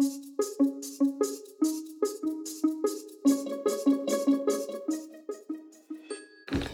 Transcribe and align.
Thank 0.00 0.24
you. 0.60 0.79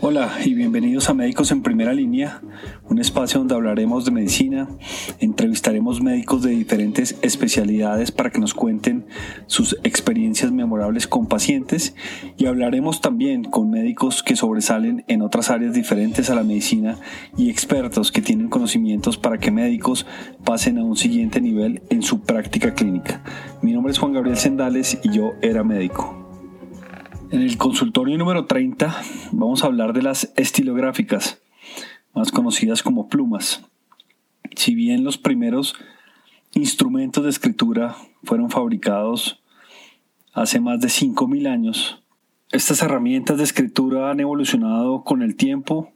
Hola 0.08 0.30
y 0.44 0.54
bienvenidos 0.54 1.10
a 1.10 1.14
Médicos 1.14 1.50
en 1.50 1.62
Primera 1.62 1.92
Línea, 1.92 2.40
un 2.88 3.00
espacio 3.00 3.40
donde 3.40 3.56
hablaremos 3.56 4.04
de 4.04 4.12
medicina, 4.12 4.68
entrevistaremos 5.18 6.00
médicos 6.00 6.42
de 6.42 6.50
diferentes 6.50 7.18
especialidades 7.22 8.12
para 8.12 8.30
que 8.30 8.38
nos 8.38 8.54
cuenten 8.54 9.06
sus 9.48 9.76
experiencias 9.82 10.52
memorables 10.52 11.08
con 11.08 11.26
pacientes 11.26 11.96
y 12.36 12.46
hablaremos 12.46 13.00
también 13.00 13.42
con 13.42 13.68
médicos 13.68 14.22
que 14.22 14.36
sobresalen 14.36 15.04
en 15.08 15.22
otras 15.22 15.50
áreas 15.50 15.74
diferentes 15.74 16.30
a 16.30 16.36
la 16.36 16.44
medicina 16.44 16.98
y 17.36 17.50
expertos 17.50 18.12
que 18.12 18.22
tienen 18.22 18.48
conocimientos 18.48 19.18
para 19.18 19.38
que 19.38 19.50
médicos 19.50 20.06
pasen 20.44 20.78
a 20.78 20.84
un 20.84 20.96
siguiente 20.96 21.40
nivel 21.40 21.82
en 21.90 22.04
su 22.04 22.20
práctica 22.20 22.74
clínica. 22.74 23.24
Mi 23.60 23.72
nombre 23.72 23.90
es 23.90 23.98
Juan 23.98 24.12
Gabriel 24.12 24.36
Sendales 24.36 25.00
y 25.02 25.10
yo 25.10 25.32
era 25.42 25.64
médico. 25.64 26.15
En 27.32 27.42
el 27.42 27.58
consultorio 27.58 28.16
número 28.18 28.46
30 28.46 29.02
vamos 29.32 29.64
a 29.64 29.66
hablar 29.66 29.92
de 29.92 30.02
las 30.02 30.32
estilográficas, 30.36 31.42
más 32.14 32.30
conocidas 32.30 32.84
como 32.84 33.08
plumas. 33.08 33.64
Si 34.54 34.76
bien 34.76 35.02
los 35.02 35.18
primeros 35.18 35.74
instrumentos 36.54 37.24
de 37.24 37.30
escritura 37.30 37.96
fueron 38.22 38.48
fabricados 38.50 39.42
hace 40.32 40.60
más 40.60 40.80
de 40.80 40.86
5.000 40.86 41.48
años, 41.48 42.00
estas 42.52 42.80
herramientas 42.82 43.38
de 43.38 43.44
escritura 43.44 44.08
han 44.10 44.20
evolucionado 44.20 45.02
con 45.02 45.22
el 45.22 45.34
tiempo, 45.34 45.92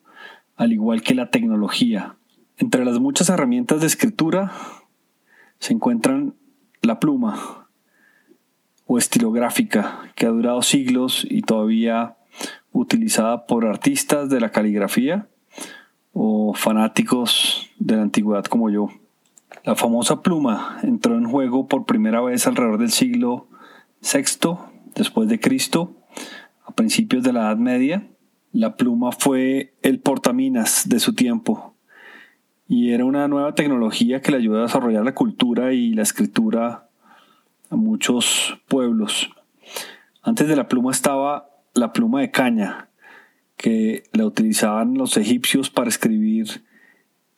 al 0.56 0.72
igual 0.72 1.02
que 1.02 1.14
la 1.14 1.30
tecnología. 1.30 2.16
Entre 2.56 2.84
las 2.84 2.98
muchas 2.98 3.28
herramientas 3.28 3.80
de 3.80 3.86
escritura 3.86 4.52
se 5.60 5.74
encuentran 5.74 6.34
la 6.82 6.98
pluma, 6.98 7.68
o 8.92 8.98
estilográfica 8.98 10.00
que 10.16 10.26
ha 10.26 10.30
durado 10.30 10.62
siglos 10.62 11.24
y 11.30 11.42
todavía 11.42 12.16
utilizada 12.72 13.46
por 13.46 13.64
artistas 13.64 14.28
de 14.30 14.40
la 14.40 14.50
caligrafía 14.50 15.28
o 16.12 16.54
fanáticos 16.54 17.70
de 17.78 17.94
la 17.94 18.02
antigüedad 18.02 18.44
como 18.46 18.68
yo. 18.68 18.88
La 19.62 19.76
famosa 19.76 20.22
pluma 20.22 20.80
entró 20.82 21.16
en 21.16 21.30
juego 21.30 21.68
por 21.68 21.86
primera 21.86 22.20
vez 22.20 22.48
alrededor 22.48 22.78
del 22.78 22.90
siglo 22.90 23.46
VI 24.02 24.56
después 24.96 25.28
de 25.28 25.38
Cristo, 25.38 25.94
a 26.66 26.72
principios 26.72 27.22
de 27.22 27.32
la 27.32 27.42
Edad 27.42 27.58
Media. 27.58 28.08
La 28.50 28.74
pluma 28.74 29.12
fue 29.12 29.72
el 29.82 30.00
portaminas 30.00 30.88
de 30.88 30.98
su 30.98 31.14
tiempo 31.14 31.76
y 32.66 32.90
era 32.90 33.04
una 33.04 33.28
nueva 33.28 33.54
tecnología 33.54 34.20
que 34.20 34.32
le 34.32 34.38
ayudó 34.38 34.58
a 34.58 34.62
desarrollar 34.62 35.04
la 35.04 35.14
cultura 35.14 35.72
y 35.74 35.94
la 35.94 36.02
escritura 36.02 36.89
a 37.70 37.76
muchos 37.76 38.58
pueblos. 38.68 39.30
Antes 40.22 40.48
de 40.48 40.56
la 40.56 40.68
pluma 40.68 40.90
estaba 40.90 41.48
la 41.72 41.92
pluma 41.92 42.20
de 42.20 42.30
caña, 42.30 42.88
que 43.56 44.04
la 44.12 44.26
utilizaban 44.26 44.94
los 44.94 45.16
egipcios 45.16 45.70
para 45.70 45.88
escribir 45.88 46.64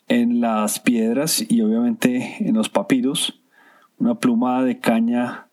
en 0.09 0.41
las 0.41 0.81
piedras 0.81 1.45
y 1.49 1.61
obviamente 1.63 2.37
en 2.41 2.55
los 2.55 2.69
papiros. 2.69 3.41
Una 3.99 4.17
pluma 4.17 4.65
de 4.65 4.79
caña 4.79 5.49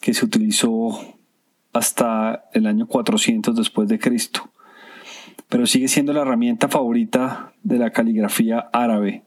que 0.00 0.14
se 0.14 0.24
utilizó 0.24 0.98
hasta 1.72 2.44
el 2.52 2.66
año 2.66 2.86
400 2.86 3.54
después 3.56 3.88
de 3.88 3.98
Cristo. 3.98 4.50
Pero 5.48 5.66
sigue 5.66 5.88
siendo 5.88 6.12
la 6.12 6.22
herramienta 6.22 6.68
favorita 6.68 7.52
de 7.62 7.78
la 7.78 7.90
caligrafía 7.90 8.70
árabe. 8.72 9.22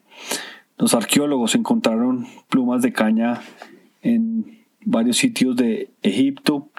Los 0.78 0.94
arqueólogos 0.94 1.56
encontraron 1.56 2.28
plumas 2.50 2.82
de 2.82 2.94
caña 2.94 3.42
en 4.06 4.66
varios 4.86 5.18
sitios 5.18 5.56
de 5.56 5.90
Egipto 6.04 6.70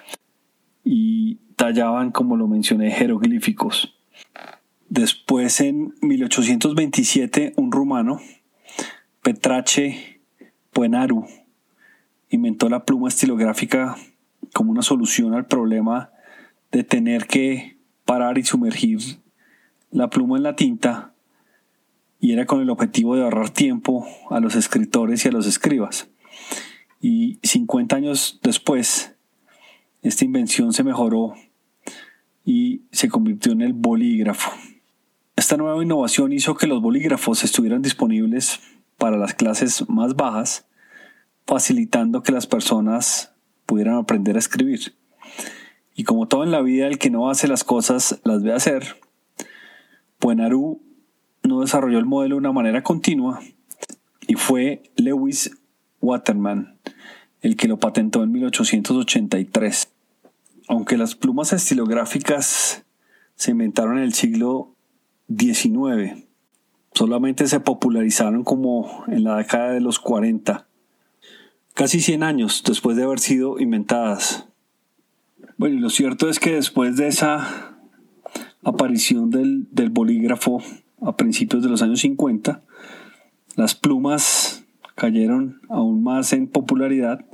y 0.85 1.39
tallaban, 1.57 2.13
como 2.13 2.37
lo 2.37 2.47
mencioné, 2.47 2.93
jeroglíficos. 2.93 3.97
Después, 4.89 5.61
en 5.61 5.95
1827, 6.03 7.55
un 7.57 7.73
rumano, 7.73 8.21
Petrache 9.23 10.21
Puenaru, 10.73 11.27
inventó 12.31 12.69
la 12.69 12.85
pluma 12.85 13.09
estilográfica 13.09 13.97
como 14.55 14.71
una 14.71 14.83
solución 14.83 15.35
al 15.35 15.47
problema 15.47 16.11
de 16.71 16.85
tener 16.85 17.27
que 17.27 17.77
parar 18.05 18.39
y 18.39 18.45
sumergir 18.45 19.01
la 19.91 20.11
pluma 20.11 20.37
en 20.37 20.45
la 20.45 20.55
tinta 20.55 21.13
y 22.21 22.33
era 22.33 22.47
con 22.47 22.61
el 22.61 22.71
objetivo 22.71 23.17
de 23.17 23.23
ahorrar 23.23 23.51
tiempo 23.51 24.07
a 24.31 24.39
los 24.39 24.55
escritores 24.55 25.25
y 25.25 25.29
a 25.29 25.33
los 25.33 25.47
escribas. 25.49 26.09
Y 27.09 27.39
50 27.45 27.95
años 27.95 28.41
después, 28.43 29.15
esta 30.03 30.25
invención 30.25 30.73
se 30.73 30.83
mejoró 30.83 31.35
y 32.45 32.83
se 32.91 33.09
convirtió 33.09 33.53
en 33.53 33.63
el 33.63 33.75
bolígrafo. 33.75 34.51
Esta 35.37 35.57
nueva 35.57 35.81
innovación 35.81 36.33
hizo 36.33 36.57
que 36.57 36.67
los 36.67 36.83
bolígrafos 36.83 37.45
estuvieran 37.45 37.81
disponibles 37.81 38.59
para 38.99 39.17
las 39.17 39.35
clases 39.35 39.89
más 39.89 40.17
bajas, 40.17 40.67
facilitando 41.47 42.25
que 42.25 42.33
las 42.33 42.49
personas 42.49 43.33
pudieran 43.67 43.95
aprender 43.95 44.35
a 44.35 44.41
escribir. 44.41 44.97
Y 45.95 46.03
como 46.03 46.27
todo 46.27 46.43
en 46.43 46.51
la 46.51 46.61
vida, 46.61 46.89
el 46.89 46.99
que 46.99 47.11
no 47.11 47.31
hace 47.31 47.47
las 47.47 47.63
cosas 47.63 48.21
las 48.25 48.43
ve 48.43 48.53
hacer, 48.53 48.97
Buenaru 50.21 50.83
no 51.45 51.61
desarrolló 51.61 52.01
el 52.01 52.05
modelo 52.05 52.35
de 52.35 52.41
una 52.41 52.53
manera 52.53 52.83
continua 52.83 53.39
y 54.27 54.35
fue 54.35 54.83
Lewis 54.97 55.57
Waterman 56.01 56.76
el 57.43 57.57
que 57.57 57.69
lo 57.69 57.79
patentó 57.79 58.23
en 58.23 58.33
1883. 58.33 59.89
Aunque 60.69 60.97
las 60.97 61.15
plumas 61.15 61.53
estilográficas 61.53 62.85
se 63.37 63.51
inventaron 63.51 63.99
en 63.99 64.05
el 64.05 64.15
siglo 64.15 64.75
XIX, 65.29 66.25
solamente 66.93 67.47
se 67.47 67.61
popularizaron 67.61 68.43
como 68.43 69.05
en 69.09 69.25
la 69.25 69.37
década 69.37 69.73
de 69.73 69.81
los 69.81 69.99
40, 69.99 70.67
casi 71.75 72.01
100 72.01 72.23
años 72.23 72.63
después 72.67 72.97
de 72.97 73.05
haber 73.05 73.21
sido 73.21 73.61
inventadas. 73.61 74.49
Bueno, 75.57 75.77
y 75.77 75.81
lo 75.81 75.91
cierto 75.91 76.29
es 76.29 76.41
que 76.41 76.55
después 76.55 76.97
de 76.97 77.09
esa 77.09 77.77
aparición 78.65 79.31
del, 79.31 79.69
del 79.71 79.91
bolígrafo 79.91 80.63
a 81.01 81.17
principios 81.17 81.63
de 81.63 81.69
los 81.69 81.83
años 81.83 82.01
50, 82.01 82.63
las 83.55 83.75
plumas 83.75 84.66
cayeron 84.97 85.61
aún 85.69 86.03
más 86.03 86.33
en 86.33 86.49
popularidad 86.49 87.25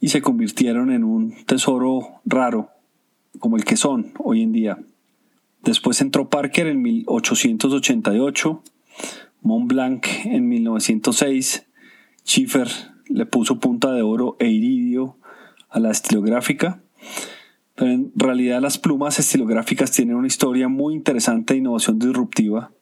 y 0.00 0.08
se 0.08 0.20
convirtieron 0.20 0.90
en 0.90 1.04
un 1.04 1.34
tesoro 1.46 2.20
raro, 2.26 2.70
como 3.38 3.56
el 3.56 3.64
que 3.64 3.76
son 3.76 4.12
hoy 4.18 4.42
en 4.42 4.52
día. 4.52 4.78
Después 5.62 6.00
entró 6.00 6.28
Parker 6.28 6.66
en 6.66 6.82
1888, 6.82 8.62
Montblanc 9.42 10.06
en 10.24 10.48
1906, 10.48 11.66
Schiffer 12.26 12.68
le 13.08 13.26
puso 13.26 13.60
punta 13.60 13.92
de 13.92 14.02
oro 14.02 14.36
e 14.38 14.48
iridio 14.48 15.16
a 15.68 15.80
la 15.80 15.90
estilográfica, 15.90 16.80
pero 17.74 17.90
en 17.90 18.12
realidad 18.16 18.60
las 18.60 18.78
plumas 18.78 19.18
estilográficas 19.18 19.92
tienen 19.92 20.16
una 20.16 20.26
historia 20.26 20.68
muy 20.68 20.94
interesante 20.94 21.54
de 21.54 21.60
innovación 21.60 21.98
disruptiva 21.98 22.72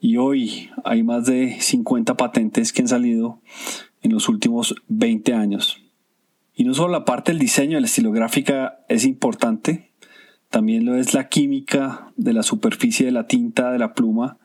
y 0.00 0.16
hoy 0.16 0.70
hay 0.84 1.02
más 1.02 1.26
de 1.26 1.60
50 1.60 2.16
patentes 2.16 2.72
que 2.72 2.82
han 2.82 2.88
salido 2.88 3.40
en 4.02 4.12
los 4.12 4.28
últimos 4.28 4.74
20 4.88 5.34
años. 5.34 5.82
Y 6.54 6.64
no 6.64 6.74
solo 6.74 6.92
la 6.92 7.04
parte 7.04 7.32
del 7.32 7.38
diseño 7.38 7.76
de 7.76 7.82
la 7.82 7.86
estilográfica 7.86 8.80
es 8.88 9.04
importante, 9.04 9.90
también 10.50 10.86
lo 10.86 10.96
es 10.96 11.14
la 11.14 11.28
química 11.28 12.12
de 12.16 12.32
la 12.32 12.42
superficie 12.42 13.06
de 13.06 13.12
la 13.12 13.26
tinta 13.26 13.70
de 13.70 13.78
la 13.78 13.94
pluma, 13.94 14.38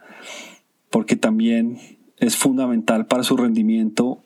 porque 0.89 1.15
también 1.15 1.79
es 2.17 2.35
fundamental 2.35 3.07
para 3.07 3.23
su 3.23 3.37
rendimiento 3.37 4.23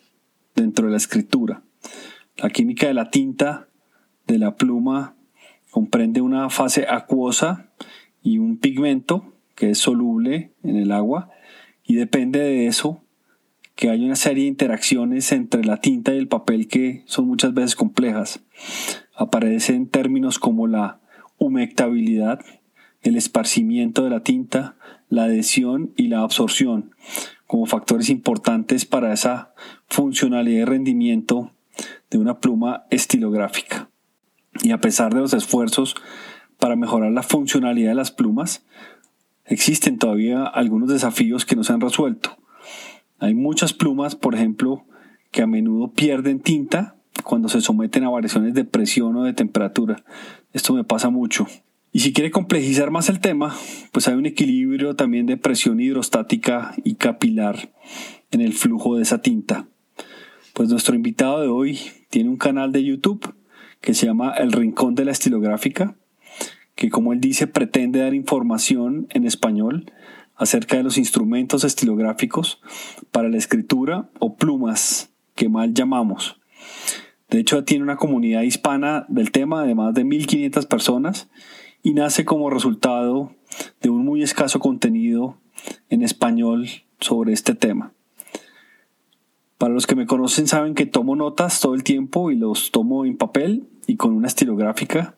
dentro 0.55 0.85
de 0.85 0.91
la 0.91 0.97
escritura. 0.97 1.61
La 2.37 2.49
química 2.49 2.87
de 2.87 2.93
la 2.93 3.09
tinta 3.09 3.67
de 4.27 4.37
la 4.37 4.55
pluma 4.55 5.15
comprende 5.71 6.21
una 6.21 6.49
fase 6.49 6.87
acuosa 6.89 7.69
y 8.21 8.39
un 8.39 8.57
pigmento 8.57 9.36
que 9.57 9.71
es 9.71 9.79
soluble 9.79 10.53
en 10.63 10.77
el 10.77 10.93
agua 10.93 11.29
y 11.83 11.95
depende 11.95 12.39
de 12.39 12.67
eso 12.67 13.03
que 13.75 13.89
hay 13.89 14.05
una 14.05 14.15
serie 14.15 14.43
de 14.43 14.49
interacciones 14.49 15.31
entre 15.31 15.65
la 15.65 15.81
tinta 15.81 16.13
y 16.13 16.17
el 16.17 16.27
papel 16.27 16.67
que 16.67 17.03
son 17.05 17.27
muchas 17.27 17.53
veces 17.53 17.75
complejas. 17.75 18.39
Aparecen 19.15 19.87
términos 19.87 20.39
como 20.39 20.67
la 20.67 20.99
humectabilidad, 21.37 22.39
el 23.01 23.15
esparcimiento 23.15 24.03
de 24.03 24.09
la 24.09 24.23
tinta, 24.23 24.77
la 25.09 25.25
adhesión 25.25 25.93
y 25.95 26.07
la 26.07 26.21
absorción 26.21 26.91
como 27.45 27.65
factores 27.65 28.09
importantes 28.09 28.85
para 28.85 29.13
esa 29.13 29.53
funcionalidad 29.87 30.61
y 30.61 30.65
rendimiento 30.65 31.51
de 32.09 32.17
una 32.17 32.39
pluma 32.39 32.85
estilográfica. 32.89 33.89
Y 34.63 34.71
a 34.71 34.81
pesar 34.81 35.13
de 35.13 35.21
los 35.21 35.33
esfuerzos 35.33 35.95
para 36.59 36.75
mejorar 36.75 37.11
la 37.11 37.23
funcionalidad 37.23 37.91
de 37.91 37.95
las 37.95 38.11
plumas, 38.11 38.65
existen 39.47 39.97
todavía 39.97 40.43
algunos 40.45 40.89
desafíos 40.89 41.45
que 41.45 41.55
no 41.55 41.63
se 41.63 41.73
han 41.73 41.81
resuelto. 41.81 42.37
Hay 43.19 43.33
muchas 43.33 43.73
plumas, 43.73 44.15
por 44.15 44.35
ejemplo, 44.35 44.85
que 45.31 45.41
a 45.41 45.47
menudo 45.47 45.91
pierden 45.91 46.39
tinta 46.39 46.95
cuando 47.23 47.49
se 47.49 47.61
someten 47.61 48.03
a 48.03 48.09
variaciones 48.09 48.53
de 48.53 48.63
presión 48.63 49.15
o 49.15 49.23
de 49.23 49.33
temperatura. 49.33 50.03
Esto 50.53 50.73
me 50.73 50.83
pasa 50.83 51.09
mucho. 51.09 51.47
Y 51.91 52.01
si 52.01 52.13
quiere 52.13 52.31
complejizar 52.31 52.91
más 52.91 53.09
el 53.09 53.19
tema, 53.19 53.55
pues 53.91 54.07
hay 54.07 54.13
un 54.15 54.25
equilibrio 54.25 54.95
también 54.95 55.25
de 55.25 55.37
presión 55.37 55.79
hidrostática 55.79 56.75
y 56.83 56.95
capilar 56.95 57.71
en 58.31 58.41
el 58.41 58.53
flujo 58.53 58.97
de 58.97 59.03
esa 59.03 59.21
tinta. 59.21 59.67
Pues 60.53 60.69
nuestro 60.69 60.95
invitado 60.95 61.41
de 61.41 61.47
hoy 61.47 61.79
tiene 62.09 62.29
un 62.29 62.37
canal 62.37 62.71
de 62.71 62.83
YouTube 62.83 63.33
que 63.81 63.93
se 63.93 64.05
llama 64.05 64.33
El 64.33 64.51
Rincón 64.51 64.95
de 64.95 65.05
la 65.05 65.11
Estilográfica, 65.11 65.95
que 66.77 66.89
como 66.89 67.11
él 67.11 67.19
dice 67.19 67.47
pretende 67.47 67.99
dar 67.99 68.13
información 68.13 69.07
en 69.09 69.25
español 69.25 69.91
acerca 70.35 70.77
de 70.77 70.83
los 70.83 70.97
instrumentos 70.97 71.63
estilográficos 71.63 72.61
para 73.11 73.27
la 73.27 73.37
escritura 73.37 74.09
o 74.19 74.35
plumas 74.35 75.11
que 75.35 75.49
mal 75.49 75.73
llamamos. 75.73 76.39
De 77.29 77.39
hecho, 77.39 77.65
tiene 77.65 77.83
una 77.83 77.97
comunidad 77.97 78.43
hispana 78.43 79.05
del 79.09 79.31
tema 79.31 79.63
de 79.63 79.75
más 79.75 79.93
de 79.95 80.05
1.500 80.05 80.67
personas 80.67 81.29
y 81.81 81.93
nace 81.93 82.23
como 82.23 82.49
resultado 82.49 83.33
de 83.81 83.89
un 83.89 84.05
muy 84.05 84.21
escaso 84.21 84.59
contenido 84.59 85.37
en 85.89 86.03
español 86.03 86.67
sobre 86.99 87.33
este 87.33 87.55
tema. 87.55 87.91
Para 89.57 89.73
los 89.73 89.87
que 89.87 89.95
me 89.95 90.05
conocen 90.05 90.47
saben 90.47 90.75
que 90.75 90.85
tomo 90.85 91.15
notas 91.15 91.59
todo 91.59 91.73
el 91.73 91.83
tiempo 91.83 92.29
y 92.29 92.35
los 92.35 92.69
tomo 92.69 93.03
en 93.03 93.17
papel 93.17 93.67
y 93.87 93.95
con 93.95 94.13
una 94.13 94.27
estilográfica 94.27 95.17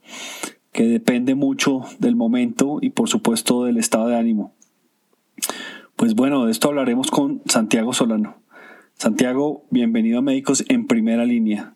que 0.71 0.83
depende 0.83 1.35
mucho 1.35 1.81
del 1.99 2.15
momento 2.15 2.79
y 2.81 2.91
por 2.91 3.09
supuesto 3.09 3.65
del 3.65 3.77
estado 3.77 4.07
de 4.07 4.17
ánimo. 4.17 4.55
Pues 5.95 6.15
bueno, 6.15 6.45
de 6.45 6.51
esto 6.51 6.69
hablaremos 6.69 7.11
con 7.11 7.41
Santiago 7.45 7.93
Solano. 7.93 8.41
Santiago, 8.93 9.65
bienvenido 9.69 10.19
a 10.19 10.21
Médicos 10.21 10.63
en 10.69 10.87
Primera 10.87 11.25
Línea. 11.25 11.73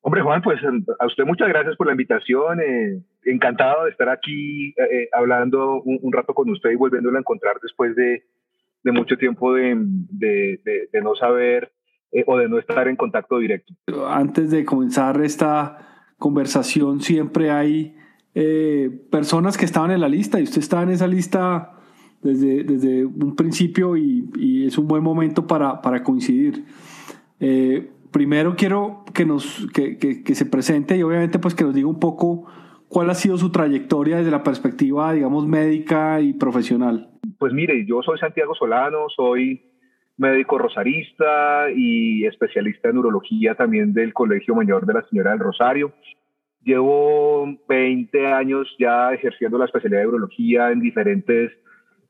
Hombre, 0.00 0.22
Juan, 0.22 0.40
pues 0.40 0.60
a 0.62 1.06
usted 1.06 1.24
muchas 1.24 1.48
gracias 1.48 1.76
por 1.76 1.86
la 1.86 1.92
invitación. 1.92 2.60
Eh, 2.60 3.02
encantado 3.24 3.84
de 3.84 3.90
estar 3.90 4.08
aquí 4.08 4.68
eh, 4.68 4.74
eh, 4.92 5.08
hablando 5.12 5.82
un, 5.82 6.12
rato 6.12 6.32
con 6.32 6.48
usted 6.48 6.70
y 6.70 6.76
volviéndolo 6.76 7.16
a 7.16 7.20
encontrar 7.20 7.56
después 7.60 7.96
de, 7.96 8.22
mucho 8.84 9.16
tiempo 9.16 9.52
de, 9.52 9.74
no 11.02 11.16
saber 11.16 11.72
o 12.26 12.38
de 12.38 12.48
no 12.48 12.58
estar 12.58 12.86
en 12.86 12.96
contacto 12.96 13.38
directo. 13.38 13.74
Antes 14.08 14.50
de 14.52 14.64
comenzar 14.64 15.20
esta 15.22 16.06
conversación, 16.18 17.00
siempre 17.00 17.50
hay 17.50 17.96
personas 19.10 19.56
que 19.56 19.64
estaban 19.64 19.90
en 19.90 20.00
la 20.00 20.08
lista 20.08 20.38
y 20.38 20.42
usted 20.42 20.58
está 20.58 20.82
en 20.82 20.90
esa 20.90 21.06
lista 21.06 21.72
desde, 22.22 22.64
desde 22.64 23.04
un 23.04 23.34
principio 23.34 23.96
y, 23.96 24.66
es 24.66 24.76
un 24.76 24.86
buen 24.88 25.02
momento 25.02 25.46
para, 25.46 25.80
para 25.80 26.02
coincidir. 26.02 26.64
primero 28.10 28.56
quiero 28.56 29.04
que, 29.14 29.24
nos, 29.24 29.66
que, 29.72 29.96
que 29.98 30.34
se 30.34 30.46
presente 30.46 30.96
y 30.96 31.02
obviamente 31.02 31.38
pues 31.38 31.54
que 31.54 31.64
nos 31.64 31.74
diga 31.74 31.88
un 31.88 32.00
poco 32.00 32.46
¿Cuál 32.88 33.10
ha 33.10 33.14
sido 33.14 33.36
su 33.36 33.50
trayectoria 33.50 34.18
desde 34.18 34.30
la 34.30 34.44
perspectiva, 34.44 35.12
digamos, 35.12 35.46
médica 35.46 36.20
y 36.20 36.32
profesional? 36.34 37.08
Pues 37.38 37.52
mire, 37.52 37.84
yo 37.84 38.00
soy 38.02 38.18
Santiago 38.18 38.54
Solano, 38.54 39.08
soy 39.14 39.60
médico 40.16 40.56
rosarista 40.56 41.70
y 41.74 42.24
especialista 42.24 42.88
en 42.88 42.98
urología 42.98 43.54
también 43.54 43.92
del 43.92 44.14
Colegio 44.14 44.54
Mayor 44.54 44.86
de 44.86 44.94
la 44.94 45.02
Señora 45.10 45.32
del 45.32 45.40
Rosario. 45.40 45.92
Llevo 46.66 47.46
20 47.68 48.26
años 48.26 48.66
ya 48.76 49.14
ejerciendo 49.14 49.56
la 49.56 49.66
especialidad 49.66 50.00
de 50.00 50.08
urología 50.08 50.72
en 50.72 50.80
diferentes 50.80 51.52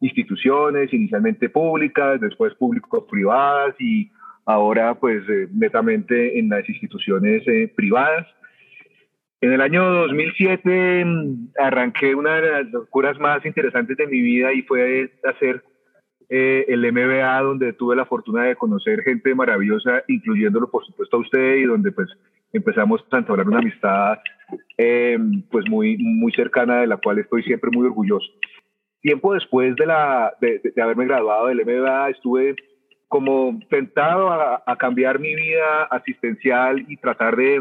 instituciones, 0.00 0.94
inicialmente 0.94 1.50
públicas, 1.50 2.18
después 2.22 2.54
público-privadas 2.54 3.74
y 3.78 4.10
ahora 4.46 4.94
pues 4.94 5.28
eh, 5.28 5.48
netamente 5.52 6.38
en 6.38 6.48
las 6.48 6.66
instituciones 6.70 7.46
eh, 7.46 7.70
privadas. 7.76 8.26
En 9.42 9.52
el 9.52 9.60
año 9.60 9.84
2007 9.92 11.04
mm, 11.04 11.48
arranqué 11.62 12.14
una 12.14 12.36
de 12.40 12.50
las 12.50 12.72
locuras 12.72 13.18
más 13.18 13.44
interesantes 13.44 13.98
de 13.98 14.06
mi 14.06 14.22
vida 14.22 14.54
y 14.54 14.62
fue 14.62 15.12
hacer 15.24 15.62
eh, 16.30 16.64
el 16.68 16.90
MBA 16.92 17.42
donde 17.42 17.74
tuve 17.74 17.94
la 17.94 18.06
fortuna 18.06 18.44
de 18.44 18.56
conocer 18.56 19.02
gente 19.02 19.34
maravillosa, 19.34 20.02
incluyéndolo 20.08 20.70
por 20.70 20.82
supuesto 20.86 21.18
a 21.18 21.20
usted 21.20 21.56
y 21.56 21.64
donde 21.64 21.92
pues 21.92 22.08
empezamos 22.56 23.04
a 23.10 23.18
entablar 23.18 23.46
una 23.46 23.58
amistad 23.58 24.18
em, 24.76 25.42
pues 25.50 25.68
muy, 25.68 25.96
muy 25.98 26.32
cercana 26.32 26.80
de 26.80 26.86
la 26.86 26.96
cual 26.96 27.18
estoy 27.18 27.42
siempre 27.42 27.70
muy 27.72 27.86
orgulloso. 27.86 28.26
Tiempo 29.00 29.34
después 29.34 29.76
de, 29.76 29.86
la, 29.86 30.34
de, 30.40 30.60
haberme 30.82 31.06
graduado 31.06 31.46
del 31.46 31.64
MBA 31.64 32.10
estuve 32.10 32.56
como 33.08 33.60
tentado 33.70 34.30
a, 34.30 34.62
a 34.66 34.76
cambiar 34.76 35.20
mi 35.20 35.34
vida 35.34 35.84
asistencial 35.90 36.84
y 36.88 36.96
tratar 36.96 37.36
de 37.36 37.60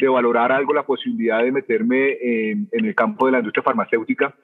de 0.00 0.08
valorar 0.08 0.50
algo 0.50 0.72
la 0.72 0.84
posibilidad 0.84 1.42
de 1.42 1.52
meterme 1.52 2.16
en, 2.20 2.68
el 2.72 2.94
campo 2.94 3.26
de 3.26 3.32
la 3.32 3.38
industria 3.38 3.62
farmacéutica, 3.62 4.34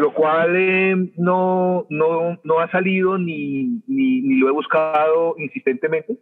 lo 0.00 0.12
cual 0.12 0.54
eh, 0.56 0.94
no, 1.16 1.86
no, 1.90 2.38
no, 2.42 2.58
ha 2.60 2.70
salido 2.70 3.18
ni, 3.18 3.82
ni, 3.86 4.36
lo 4.38 4.48
he 4.48 4.52
buscado 4.52 5.34
insistentemente. 5.38 6.16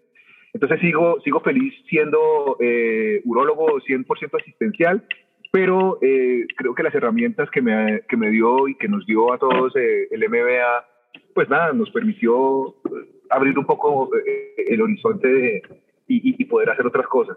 Entonces 0.53 0.81
sigo, 0.81 1.21
sigo 1.23 1.41
feliz 1.41 1.75
siendo 1.89 2.57
eh, 2.61 3.21
urólogo 3.25 3.81
100% 3.81 4.41
asistencial, 4.41 5.05
pero 5.53 5.99
eh, 6.03 6.47
creo 6.57 6.75
que 6.75 6.83
las 6.83 6.95
herramientas 6.95 7.51
que 7.51 7.63
me, 7.63 8.03
que 8.09 8.17
me 8.17 8.31
dio 8.31 8.69
y 8.69 8.75
que 8.77 8.89
nos 8.89 9.07
dio 9.07 9.33
a 9.33 9.39
todos 9.39 9.75
el 9.77 10.29
MBA, 10.29 10.85
pues 11.35 11.49
nada, 11.49 11.73
nos 11.73 11.91
permitió 11.91 12.75
abrir 13.31 13.59
un 13.59 13.67
poco 13.67 14.11
el 14.57 14.83
horizonte 14.83 15.63
y, 16.09 16.43
y 16.43 16.45
poder 16.47 16.71
hacer 16.71 16.87
otras 16.87 17.07
cosas. 17.07 17.37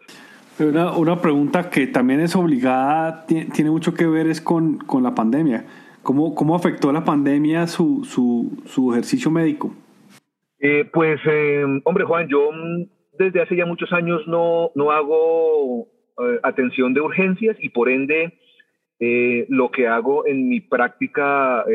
Una, 0.60 0.95
una 0.95 1.19
pregunta 1.19 1.69
que 1.69 1.88
también 1.88 2.19
es 2.19 2.36
obligada, 2.36 3.25
tiene 3.25 3.71
mucho 3.71 3.94
que 3.94 4.06
ver 4.06 4.27
es 4.27 4.39
con, 4.39 4.77
con 4.77 5.01
la 5.01 5.15
pandemia. 5.15 5.65
¿Cómo, 6.04 6.36
¿Cómo 6.36 6.56
afectó 6.56 6.92
la 6.92 7.04
pandemia 7.04 7.65
su, 7.65 8.04
su, 8.04 8.62
su 8.65 8.92
ejercicio 8.92 9.31
médico? 9.31 9.74
Eh, 10.60 10.88
pues, 10.94 11.19
eh, 11.25 11.63
hombre 11.86 12.04
Juan, 12.04 12.27
yo 12.27 12.50
desde 13.18 13.42
hace 13.42 13.56
ya 13.56 13.65
muchos 13.65 13.92
años 13.94 14.27
no, 14.27 14.71
no 14.75 14.92
hago 14.92 15.88
eh, 16.19 16.39
atención 16.44 16.94
de 16.94 17.01
urgencias 17.01 17.57
y 17.60 17.69
por 17.69 17.89
ende 17.89 18.39
lo 19.50 19.69
que 19.69 19.86
hago 19.86 20.25
en 20.25 20.48
mi 20.48 20.62
práctica 20.62 21.65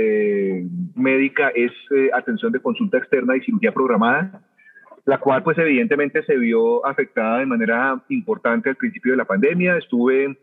médica 0.95 1.51
es 1.51 1.73
atención 2.15 2.53
de 2.53 2.61
consulta 2.61 2.97
externa 2.97 3.37
y 3.37 3.43
cirugía 3.43 3.71
programada 3.71 4.49
la 5.09 5.19
cual 5.19 5.43
pues 5.43 5.57
evidentemente 5.57 6.23
se 6.25 6.37
vio 6.37 6.85
afectada 6.85 7.39
de 7.39 7.47
manera 7.47 7.99
importante 8.11 8.69
al 8.69 8.77
principio 8.77 9.13
de 9.13 9.17
la 9.17 9.25
pandemia. 9.25 9.79
Estuve 9.79 10.37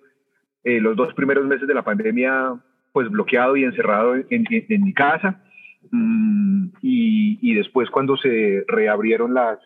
eh, 0.63 0.81
los 0.81 0.95
dos 0.95 1.13
primeros 1.13 1.45
meses 1.45 1.67
de 1.67 1.73
la 1.75 1.83
pandemia 1.83 2.55
pues 2.91 3.07
bloqueado 3.07 3.55
y 3.55 3.63
encerrado 3.63 4.15
en, 4.15 4.45
mi 4.83 4.93
casa 4.93 5.39
mm, 5.91 6.69
y, 6.81 7.53
después 7.53 7.91
cuando 7.91 8.17
se 8.17 8.65
reabrieron 8.67 9.35
las 9.35 9.59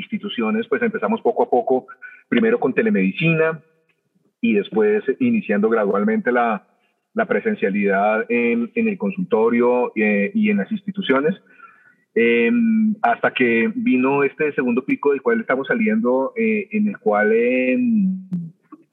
instituciones 0.00 0.66
pues 0.68 0.82
empezamos 0.82 1.20
poco 1.20 1.44
a 1.44 1.50
poco 1.50 1.86
primero 2.28 2.58
con 2.58 2.74
telemedicina 2.74 3.60
y 4.40 4.54
después 4.54 5.04
iniciando 5.18 5.68
gradualmente 5.68 6.32
la, 6.32 6.66
la 7.14 7.26
presencialidad 7.26 8.24
en, 8.28 8.70
en, 8.74 8.88
el 8.88 8.98
consultorio 8.98 9.92
eh, 9.96 10.30
y 10.34 10.50
en 10.50 10.58
las 10.58 10.70
instituciones. 10.72 11.34
Em, 12.14 12.94
hasta 13.02 13.32
que 13.32 13.70
vino 13.74 14.24
este 14.24 14.52
segundo 14.52 14.84
pico 14.84 15.10
del 15.12 15.22
cual 15.22 15.40
estamos 15.40 15.68
saliendo, 15.68 16.32
eh, 16.36 16.68
en 16.72 16.88
el 16.88 16.98
cual, 16.98 17.32
em, 17.32 18.28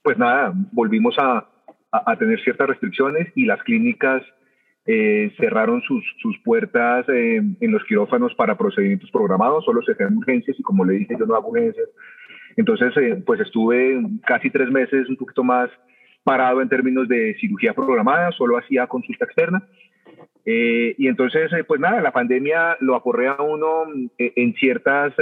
pues 0.03 0.17
nada, 0.17 0.53
volvimos 0.71 1.15
a, 1.17 1.47
a, 1.91 2.15
tener 2.17 2.39
ciertas 2.41 2.67
restricciones 2.67 3.27
y 3.35 3.45
las 3.45 3.61
clínicas 3.63 4.21
eh, 4.87 5.31
cerraron 5.37 5.81
sus, 5.81 6.03
sus 6.21 6.37
puertas 6.39 7.07
em, 7.09 7.55
en 7.59 7.71
los 7.71 7.83
quirófanos 7.83 8.33
para 8.35 8.57
procedimientos 8.57 9.11
programados, 9.11 9.65
solo 9.65 9.81
se 9.81 9.91
hacían 9.91 10.17
urgencias 10.17 10.57
y 10.59 10.63
como 10.63 10.85
le 10.85 10.93
dije, 10.93 11.15
yo 11.19 11.25
no 11.25 11.35
hago 11.35 11.49
urgencias. 11.49 11.87
Entonces, 12.55 12.91
eh, 12.97 13.21
pues 13.25 13.39
estuve 13.41 14.01
casi 14.25 14.49
tres 14.49 14.71
meses, 14.71 15.07
un 15.09 15.17
poquito 15.17 15.43
más 15.43 15.69
parado 16.23 16.61
en 16.61 16.69
términos 16.69 17.07
de 17.07 17.35
cirugía 17.39 17.73
programada, 17.73 18.31
solo 18.31 18.57
hacía 18.57 18.87
consulta 18.87 19.25
externa 19.25 19.63
eh, 20.49 20.95
y 20.97 21.09
entonces, 21.09 21.51
eh, 21.51 21.65
pues 21.65 21.81
nada, 21.81 22.01
la 22.01 22.13
pandemia 22.13 22.77
lo 22.79 22.95
aporrea 22.95 23.33
a 23.33 23.43
uno 23.43 23.83
eh, 24.17 24.31
en 24.37 24.53
ciertas 24.53 25.13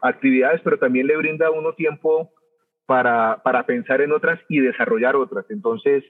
actividades, 0.00 0.60
pero 0.62 0.78
también 0.78 1.08
le 1.08 1.16
brinda 1.16 1.48
a 1.48 1.50
uno 1.50 1.72
tiempo 1.72 2.30
para, 2.86 3.42
para 3.42 3.66
pensar 3.66 4.02
en 4.02 4.12
otras 4.12 4.38
y 4.48 4.60
desarrollar 4.60 5.16
otras. 5.16 5.46
Entonces, 5.50 6.04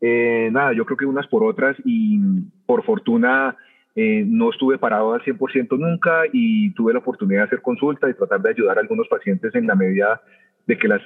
nada, 0.00 0.72
yo 0.72 0.84
creo 0.84 0.96
que 0.96 1.06
unas 1.06 1.26
por 1.26 1.44
otras 1.44 1.76
y 1.84 2.20
por 2.66 2.84
fortuna 2.84 3.56
no 3.96 4.50
estuve 4.50 4.78
parado 4.78 5.12
al 5.12 5.22
100% 5.22 5.76
nunca 5.76 6.22
y 6.32 6.70
tuve 6.74 6.92
la 6.92 7.00
oportunidad 7.00 7.40
de 7.40 7.46
hacer 7.46 7.62
consulta 7.62 8.08
y 8.08 8.14
tratar 8.14 8.40
de 8.42 8.50
ayudar 8.50 8.78
a 8.78 8.80
algunos 8.80 9.08
pacientes 9.08 9.52
en 9.56 9.66
la 9.66 9.74
medida 9.74 10.20
de 10.68 10.78
que 10.78 10.86
las 10.86 11.00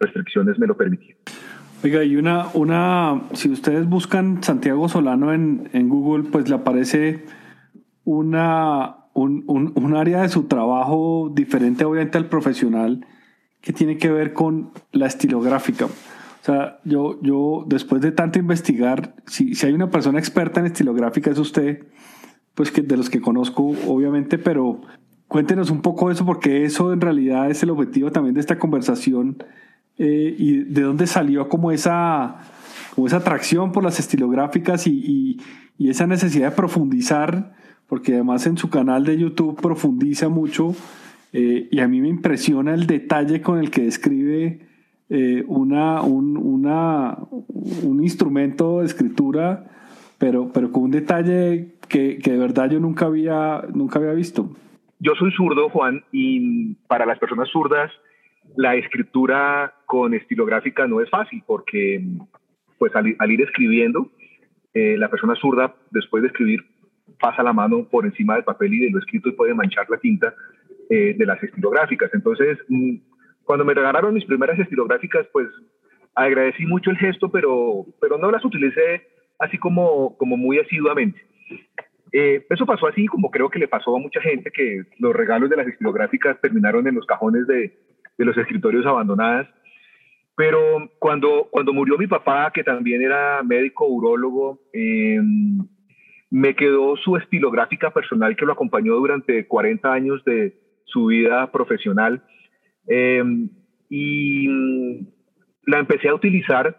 restricciones 0.00 0.58
me 0.58 0.66
lo 0.66 0.76
permitieran. 0.76 1.18
Oiga, 1.84 2.02
y 2.02 2.16
una, 2.16 2.48
una, 2.54 3.22
si 3.34 3.50
ustedes 3.50 3.88
buscan 3.88 4.42
Santiago 4.42 4.88
Solano 4.88 5.32
en, 5.32 5.68
en 5.72 5.88
Google, 5.88 6.28
pues 6.30 6.48
le 6.48 6.56
aparece 6.56 7.24
una, 8.04 8.96
un, 9.12 9.44
un, 9.46 9.72
un, 9.76 9.94
área 9.94 10.22
de 10.22 10.28
su 10.28 10.48
trabajo 10.48 11.30
diferente 11.32 11.84
obviamente 11.84 12.18
al 12.18 12.26
profesional, 12.26 13.06
que 13.60 13.72
tiene 13.72 13.96
que 13.96 14.10
ver 14.10 14.32
con 14.32 14.70
la 14.90 15.06
estilográfica. 15.06 15.86
Sea, 16.48 16.80
yo, 16.82 17.20
yo 17.20 17.66
después 17.66 18.00
de 18.00 18.10
tanto 18.10 18.38
investigar, 18.38 19.14
si, 19.26 19.54
si 19.54 19.66
hay 19.66 19.74
una 19.74 19.90
persona 19.90 20.18
experta 20.18 20.60
en 20.60 20.66
estilográfica 20.66 21.30
es 21.30 21.38
usted, 21.38 21.82
pues 22.54 22.70
que 22.70 22.80
de 22.80 22.96
los 22.96 23.10
que 23.10 23.20
conozco, 23.20 23.74
obviamente, 23.86 24.38
pero 24.38 24.80
cuéntenos 25.26 25.68
un 25.68 25.82
poco 25.82 26.10
eso, 26.10 26.24
porque 26.24 26.64
eso 26.64 26.90
en 26.94 27.02
realidad 27.02 27.50
es 27.50 27.62
el 27.62 27.68
objetivo 27.68 28.10
también 28.12 28.34
de 28.34 28.40
esta 28.40 28.58
conversación 28.58 29.44
eh, 29.98 30.34
y 30.38 30.60
de 30.60 30.80
dónde 30.80 31.06
salió 31.06 31.50
como 31.50 31.70
esa, 31.70 32.38
como 32.94 33.06
esa 33.06 33.18
atracción 33.18 33.70
por 33.70 33.84
las 33.84 34.00
estilográficas 34.00 34.86
y, 34.86 35.36
y, 35.76 35.90
esa 35.90 36.06
necesidad 36.06 36.48
de 36.48 36.56
profundizar, 36.56 37.54
porque 37.88 38.14
además 38.14 38.46
en 38.46 38.56
su 38.56 38.70
canal 38.70 39.04
de 39.04 39.18
YouTube 39.18 39.60
profundiza 39.60 40.30
mucho 40.30 40.74
eh, 41.34 41.68
y 41.70 41.80
a 41.80 41.88
mí 41.88 42.00
me 42.00 42.08
impresiona 42.08 42.72
el 42.72 42.86
detalle 42.86 43.42
con 43.42 43.58
el 43.58 43.70
que 43.70 43.82
describe 43.82 44.67
eh, 45.10 45.44
un, 45.46 45.72
un 47.82 48.02
instrumento 48.02 48.80
de 48.80 48.86
escritura, 48.86 49.64
pero, 50.18 50.50
pero 50.52 50.70
con 50.72 50.84
un 50.84 50.90
detalle 50.90 51.74
que, 51.88 52.18
que 52.18 52.32
de 52.32 52.38
verdad 52.38 52.70
yo 52.70 52.80
nunca 52.80 53.06
había, 53.06 53.62
nunca 53.74 53.98
había 53.98 54.12
visto. 54.12 54.50
Yo 55.00 55.14
soy 55.14 55.30
zurdo, 55.32 55.68
Juan, 55.70 56.02
y 56.12 56.74
para 56.88 57.06
las 57.06 57.18
personas 57.18 57.48
zurdas, 57.50 57.90
la 58.56 58.74
escritura 58.74 59.74
con 59.86 60.14
estilográfica 60.14 60.86
no 60.86 61.00
es 61.00 61.08
fácil, 61.08 61.42
porque 61.46 62.04
pues 62.78 62.94
al, 62.94 63.06
ir 63.06 63.42
escribiendo, 63.42 64.10
eh, 64.74 64.96
la 64.96 65.08
persona 65.08 65.34
zurda, 65.34 65.74
después 65.90 66.22
de 66.22 66.28
escribir, 66.28 66.64
pasa 67.20 67.42
la 67.42 67.52
mano 67.52 67.84
por 67.84 68.06
encima 68.06 68.34
del 68.34 68.44
papel 68.44 68.74
y 68.74 68.80
de 68.80 68.90
lo 68.90 68.98
escrito 68.98 69.28
y 69.28 69.32
puede 69.32 69.54
manchar 69.54 69.88
la 69.90 69.98
tinta 69.98 70.34
eh, 70.90 71.14
de 71.16 71.26
las 71.26 71.42
estilográficas. 71.42 72.12
Entonces, 72.14 72.58
mm, 72.68 72.96
cuando 73.48 73.64
me 73.64 73.72
regalaron 73.72 74.12
mis 74.12 74.26
primeras 74.26 74.58
estilográficas, 74.58 75.26
pues 75.32 75.48
agradecí 76.14 76.66
mucho 76.66 76.90
el 76.90 76.98
gesto, 76.98 77.30
pero, 77.30 77.86
pero 77.98 78.18
no 78.18 78.30
las 78.30 78.44
utilicé 78.44 79.08
así 79.38 79.56
como, 79.56 80.18
como 80.18 80.36
muy 80.36 80.58
asiduamente. 80.58 81.18
Eh, 82.12 82.44
eso 82.50 82.66
pasó 82.66 82.88
así 82.88 83.06
como 83.06 83.30
creo 83.30 83.48
que 83.48 83.58
le 83.58 83.66
pasó 83.66 83.96
a 83.96 84.00
mucha 84.00 84.20
gente 84.20 84.50
que 84.50 84.82
los 84.98 85.16
regalos 85.16 85.48
de 85.48 85.56
las 85.56 85.66
estilográficas 85.66 86.38
terminaron 86.42 86.86
en 86.88 86.96
los 86.96 87.06
cajones 87.06 87.46
de, 87.46 87.72
de 88.18 88.24
los 88.26 88.36
escritorios 88.36 88.84
abandonadas. 88.84 89.48
Pero 90.36 90.90
cuando, 90.98 91.48
cuando 91.50 91.72
murió 91.72 91.96
mi 91.96 92.06
papá, 92.06 92.50
que 92.52 92.62
también 92.62 93.00
era 93.00 93.42
médico 93.42 93.86
urólogo, 93.86 94.60
em, 94.74 95.66
me 96.28 96.54
quedó 96.54 96.98
su 96.98 97.16
estilográfica 97.16 97.92
personal 97.92 98.36
que 98.36 98.44
lo 98.44 98.52
acompañó 98.52 98.96
durante 98.96 99.46
40 99.46 99.90
años 99.90 100.22
de 100.24 100.54
su 100.84 101.06
vida 101.06 101.50
profesional. 101.50 102.22
Em, 102.88 103.50
y 103.90 104.48
la 105.66 105.78
empecé 105.78 106.08
a 106.08 106.14
utilizar 106.14 106.76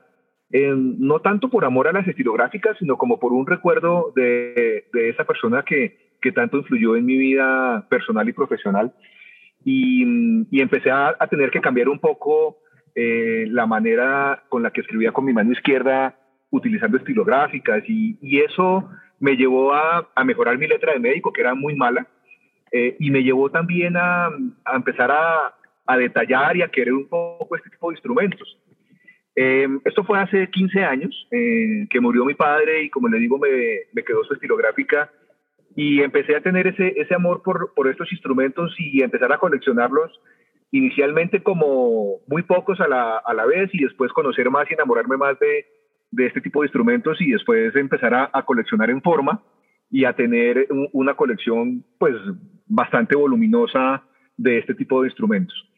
no 0.52 1.20
tanto 1.20 1.50
por 1.50 1.64
amor 1.64 1.88
a 1.88 1.92
las 1.92 2.08
estilográficas, 2.08 2.76
sino 2.80 2.98
como 2.98 3.20
por 3.20 3.34
un 3.34 3.46
recuerdo 3.46 4.12
de, 4.16 4.86
de 4.92 5.10
esa 5.10 5.24
persona 5.24 5.64
que, 5.64 6.16
que, 6.22 6.32
tanto 6.32 6.58
influyó 6.58 6.96
en 6.96 7.06
mi 7.06 7.18
vida 7.18 7.88
personal 7.88 8.28
y 8.28 8.34
profesional. 8.34 8.92
Y, 9.64 10.04
y 10.50 10.62
empecé 10.62 10.90
a, 10.90 11.16
a, 11.20 11.28
tener 11.28 11.52
que 11.52 11.62
cambiar 11.62 11.90
un 11.90 12.00
poco 12.00 12.58
eh, 12.96 13.46
la 13.50 13.68
manera 13.68 14.44
con 14.50 14.64
la 14.64 14.72
que 14.72 14.82
escribía 14.82 15.12
con 15.12 15.26
mi 15.26 15.34
mano 15.34 15.52
izquierda, 15.52 16.16
utilizando 16.50 16.98
estilográficas, 16.98 17.84
y, 17.88 18.18
y 18.22 18.40
eso 18.40 18.90
me 19.20 19.36
llevó 19.36 19.74
a, 19.74 20.10
a, 20.16 20.24
mejorar 20.24 20.58
mi 20.58 20.68
letra 20.68 20.94
de 20.94 21.00
médico, 21.00 21.32
que 21.32 21.42
era 21.42 21.54
muy 21.54 21.76
mala, 21.76 22.08
eh, 22.72 22.96
y 23.00 23.12
me 23.12 23.22
llevó 23.22 23.52
también 23.52 23.98
a, 23.98 24.28
a 24.66 24.76
empezar 24.76 25.12
a, 25.12 25.54
a 25.90 25.98
detallar 25.98 26.56
y 26.56 26.62
a 26.62 26.68
querer 26.68 26.94
un 26.94 27.10
poco 27.10 27.56
este 27.56 27.72
tipo 27.72 27.90
de 27.90 27.96
instrumentos. 27.96 28.58
Eh, 29.36 29.68
esto 29.86 30.04
fue 30.04 30.20
hace 30.20 30.48
15 30.50 30.84
años 30.84 31.28
eh, 31.32 31.88
que 31.90 32.00
murió 32.00 32.26
mi 32.26 32.36
padre 32.36 32.84
y 32.84 32.90
como 32.90 33.08
le 33.08 33.18
digo 33.18 33.40
me, 33.40 33.50
me, 33.94 34.04
quedó 34.04 34.24
su 34.24 34.34
estilográfica 34.34 35.12
y 35.76 36.02
empecé 36.02 36.36
a 36.36 36.42
tener 36.42 36.68
ese, 36.68 36.94
ese 36.98 37.16
amor 37.16 37.42
por, 37.42 37.74
por 37.74 37.88
estos 37.88 38.12
instrumentos 38.12 38.76
y 38.78 39.02
empezar 39.02 39.32
a 39.32 39.40
coleccionarlos 39.40 40.12
inicialmente 40.72 41.42
como 41.42 42.18
muy 42.28 42.44
pocos 42.44 42.80
a 42.82 42.88
la, 42.88 43.18
a 43.18 43.34
la 43.34 43.48
vez 43.48 43.70
y 43.74 43.84
después 43.84 44.12
conocer 44.12 44.50
más 44.52 44.70
y 44.70 44.76
enamorarme 44.76 45.18
más 45.18 45.40
de, 45.40 45.66
de 46.12 46.28
este 46.28 46.42
tipo 46.42 46.62
de 46.62 46.68
instrumentos 46.68 47.20
y 47.20 47.32
después 47.32 47.76
empezar 47.76 48.14
a, 48.14 48.30
a 48.32 48.44
coleccionar 48.44 48.92
en 48.92 49.02
forma 49.02 49.42
y 49.90 50.06
a 50.06 50.14
tener 50.14 50.68
un, 50.70 50.88
una 50.92 51.16
colección 51.16 51.84
pues 51.98 52.16
bastante 52.68 53.16
voluminosa 53.16 54.04
de 54.38 54.60
este 54.60 54.74
tipo 54.74 55.02
de 55.02 55.08
instrumentos. 55.08 55.69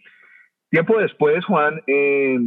Tiempo 0.72 0.98
después, 1.00 1.44
Juan, 1.44 1.82
eh, 1.86 2.40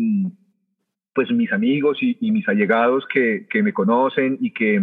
pues 1.15 1.31
mis 1.31 1.53
amigos 1.53 1.99
y, 2.01 2.17
mis 2.33 2.49
allegados 2.49 3.05
que, 3.13 3.47
me 3.63 3.75
conocen 3.75 4.39
y 4.41 4.51
que 4.51 4.81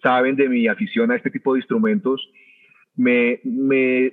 saben 0.00 0.36
de 0.36 0.48
mi 0.48 0.68
afición 0.68 1.10
a 1.10 1.16
este 1.16 1.30
tipo 1.30 1.52
de 1.52 1.58
instrumentos, 1.58 2.30
me, 2.94 3.40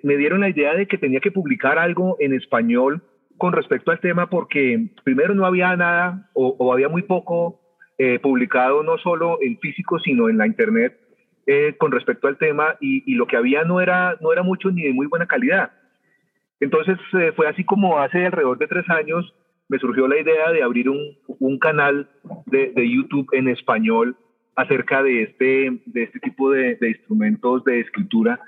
dieron 0.01 0.41
la 0.41 0.49
idea 0.49 0.73
de 0.73 0.87
que 0.87 0.97
tenía 0.97 1.19
que 1.19 1.29
publicar 1.29 1.77
algo 1.77 2.17
en 2.19 2.33
español 2.33 3.03
con 3.37 3.53
respecto 3.53 3.91
al 3.91 3.99
tema 3.99 4.27
porque 4.31 4.89
primero 5.03 5.35
no 5.35 5.45
había 5.45 5.75
nada 5.75 6.31
o, 6.33 6.73
había 6.73 6.89
muy 6.89 7.03
poco 7.03 7.61
eh, 7.99 8.17
publicado 8.19 8.81
no 8.83 8.97
solo 8.97 9.37
en 9.41 9.57
físico 9.59 9.99
sino 9.99 10.29
en 10.29 10.37
la 10.37 10.47
internet 10.47 10.99
eh, 11.45 11.75
con 11.77 11.91
respecto 11.91 12.27
al 12.27 12.37
tema 12.37 12.75
y, 12.81 13.13
lo 13.13 13.27
que 13.27 13.37
había 13.37 13.63
no 13.63 13.79
era, 13.79 14.17
no 14.19 14.33
era 14.33 14.43
mucho 14.43 14.71
ni 14.71 14.81
de 14.81 14.93
muy 14.93 15.07
buena 15.07 15.27
calidad. 15.27 15.71
Entonces 16.59 16.97
eh, 17.13 17.31
fue 17.35 17.47
así 17.47 17.63
como 17.63 17.99
hace 17.99 18.25
alrededor 18.25 18.57
de 18.57 18.67
tres 18.67 18.89
años 18.89 19.33
me 19.69 19.79
surgió 19.79 20.07
la 20.07 20.19
idea 20.19 20.51
de 20.51 20.61
abrir 20.61 20.89
un, 20.89 21.57
canal 21.59 22.09
de, 22.45 22.73
YouTube 22.75 23.27
en 23.31 23.47
español 23.47 24.15
acerca 24.55 25.01
de 25.01 25.23
este, 25.23 25.81
de 25.85 26.03
este 26.03 26.19
tipo 26.19 26.51
de, 26.51 26.77
instrumentos 26.81 27.63
de 27.63 27.79
escritura 27.79 28.39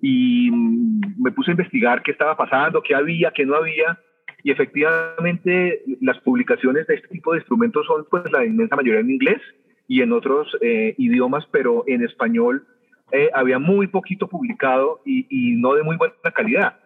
y 0.00 0.50
me 0.50 1.30
puse 1.32 1.50
a 1.50 1.52
investigar 1.52 2.02
qué 2.02 2.12
estaba 2.12 2.36
pasando, 2.36 2.82
qué 2.82 2.94
había, 2.94 3.30
qué 3.30 3.44
no 3.44 3.54
había 3.54 3.98
y 4.42 4.50
efectivamente 4.50 5.82
las 6.00 6.18
publicaciones 6.20 6.86
de 6.86 6.94
este 6.96 7.08
tipo 7.08 7.32
de 7.32 7.38
instrumentos 7.38 7.86
son 7.86 8.04
pues 8.10 8.24
la 8.32 8.44
inmensa 8.44 8.74
mayoría 8.74 9.00
en 9.00 9.10
inglés 9.10 9.40
y 9.86 10.02
en 10.02 10.12
otros 10.12 10.48
eh, 10.62 10.94
idiomas, 10.98 11.44
pero 11.52 11.84
en 11.86 12.02
español 12.02 12.66
eh, 13.12 13.28
había 13.34 13.58
muy 13.58 13.86
poquito 13.86 14.26
publicado 14.26 15.00
y, 15.04 15.26
y, 15.28 15.56
no 15.56 15.74
de 15.74 15.82
muy 15.82 15.96
buena 15.96 16.14
calidad. 16.34 16.76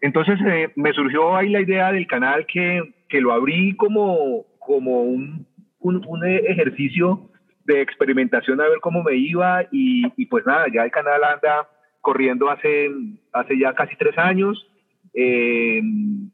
Entonces 0.00 0.38
eh, 0.46 0.70
me 0.76 0.92
surgió 0.92 1.36
ahí 1.36 1.48
la 1.48 1.60
idea 1.60 1.92
del 1.92 2.06
canal 2.06 2.46
que, 2.46 2.94
que 3.08 3.20
lo 3.20 3.32
abrí 3.32 3.76
como, 3.76 4.46
como 4.58 5.02
un, 5.02 5.46
un, 5.80 6.04
un, 6.06 6.26
ejercicio 6.26 7.30
de 7.64 7.82
experimentación 7.82 8.60
a 8.60 8.68
ver 8.68 8.80
cómo 8.80 9.02
me 9.02 9.16
iba 9.16 9.66
y, 9.70 10.26
pues 10.26 10.46
nada, 10.46 10.66
ya 10.72 10.84
el 10.84 10.90
canal 10.90 11.22
anda 11.24 11.68
corriendo 12.00 12.50
hace, 12.50 12.90
hace 13.32 13.58
ya 13.58 13.74
casi 13.74 13.96
tres 13.96 14.16
años. 14.16 14.66
Eh, 15.14 15.82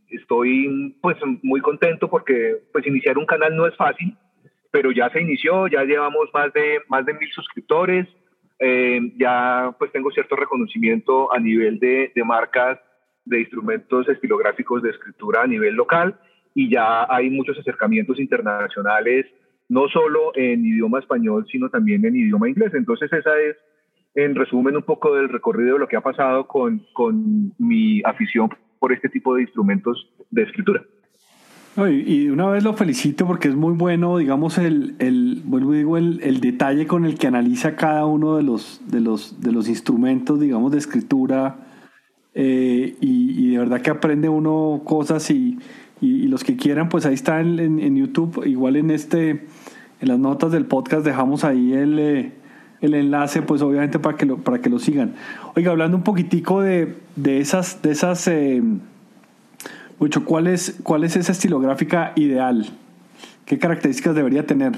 estoy 0.08 0.96
pues 1.00 1.16
muy 1.42 1.60
contento 1.60 2.08
porque 2.10 2.56
pues 2.72 2.86
iniciar 2.86 3.18
un 3.18 3.26
canal 3.26 3.56
no 3.56 3.66
es 3.66 3.76
fácil, 3.76 4.16
pero 4.70 4.92
ya 4.92 5.08
se 5.10 5.20
inició, 5.20 5.68
ya 5.68 5.84
llevamos 5.84 6.28
más 6.34 6.52
de, 6.52 6.80
más 6.88 7.06
de 7.06 7.14
mil 7.14 7.30
suscriptores, 7.30 8.06
eh, 8.58 9.00
ya 9.16 9.74
pues 9.78 9.90
tengo 9.92 10.10
cierto 10.10 10.36
reconocimiento 10.36 11.32
a 11.32 11.38
nivel 11.38 11.78
de, 11.78 12.12
de 12.14 12.24
marcas 12.24 12.78
de 13.24 13.40
instrumentos 13.40 14.08
estilográficos 14.08 14.82
de 14.82 14.90
escritura 14.90 15.42
a 15.42 15.46
nivel 15.46 15.74
local 15.74 16.18
y 16.54 16.70
ya 16.70 17.06
hay 17.08 17.30
muchos 17.30 17.58
acercamientos 17.58 18.20
internacionales, 18.20 19.26
no 19.68 19.88
solo 19.88 20.32
en 20.34 20.64
idioma 20.64 21.00
español, 21.00 21.46
sino 21.50 21.68
también 21.68 22.04
en 22.04 22.16
idioma 22.16 22.48
inglés. 22.48 22.72
Entonces 22.74 23.12
esa 23.12 23.38
es, 23.40 23.56
en 24.14 24.34
resumen, 24.34 24.76
un 24.76 24.82
poco 24.82 25.14
del 25.14 25.28
recorrido 25.28 25.74
de 25.74 25.80
lo 25.80 25.88
que 25.88 25.96
ha 25.96 26.00
pasado 26.00 26.46
con, 26.46 26.86
con 26.92 27.52
mi 27.58 28.02
afición 28.04 28.50
por 28.78 28.92
este 28.92 29.08
tipo 29.08 29.34
de 29.34 29.42
instrumentos 29.42 30.08
de 30.30 30.42
escritura. 30.42 30.82
Y 31.76 32.28
una 32.28 32.48
vez 32.50 32.62
lo 32.62 32.74
felicito 32.74 33.26
porque 33.26 33.48
es 33.48 33.56
muy 33.56 33.72
bueno, 33.72 34.18
digamos, 34.18 34.58
el, 34.58 34.94
el 35.00 35.42
vuelvo 35.44 35.72
digo, 35.72 35.96
el, 35.96 36.20
el, 36.22 36.40
detalle 36.40 36.86
con 36.86 37.04
el 37.04 37.18
que 37.18 37.26
analiza 37.26 37.74
cada 37.74 38.06
uno 38.06 38.36
de 38.36 38.44
los, 38.44 38.80
de 38.86 39.00
los, 39.00 39.40
de 39.40 39.50
los 39.50 39.68
instrumentos, 39.68 40.38
digamos, 40.38 40.70
de 40.70 40.78
escritura 40.78 41.63
eh, 42.34 42.96
y, 43.00 43.52
de 43.52 43.58
verdad 43.58 43.80
que 43.80 43.90
aprende 43.90 44.28
uno 44.28 44.82
cosas 44.84 45.30
y, 45.30 45.58
los 46.00 46.44
que 46.44 46.56
quieran, 46.56 46.90
pues 46.90 47.06
ahí 47.06 47.14
está 47.14 47.40
en, 47.40 47.96
YouTube, 47.96 48.44
igual 48.44 48.76
en 48.76 48.90
este, 48.90 49.30
en 49.30 50.08
las 50.08 50.18
notas 50.18 50.52
del 50.52 50.66
podcast 50.66 51.02
dejamos 51.02 51.44
ahí 51.44 51.72
el, 51.72 51.98
eh, 51.98 52.32
el 52.82 52.92
enlace, 52.92 53.40
pues 53.40 53.62
obviamente 53.62 53.98
para 53.98 54.18
que 54.18 54.26
lo, 54.26 54.36
para 54.36 54.60
que 54.60 54.68
lo 54.68 54.78
sigan. 54.78 55.14
Oiga, 55.56 55.70
hablando 55.70 55.96
un 55.96 56.02
poquitico 56.02 56.60
de, 56.60 56.96
de 57.16 57.38
esas, 57.38 57.80
de 57.80 57.92
esas, 57.92 58.28
eh, 58.28 58.62
mucho, 59.98 60.26
¿cuál 60.26 60.46
es, 60.46 60.78
¿cuál 60.82 61.04
es 61.04 61.16
esa 61.16 61.32
estilográfica 61.32 62.12
ideal? 62.16 62.66
¿Qué 63.46 63.58
características 63.58 64.14
debería 64.14 64.44
tener? 64.44 64.72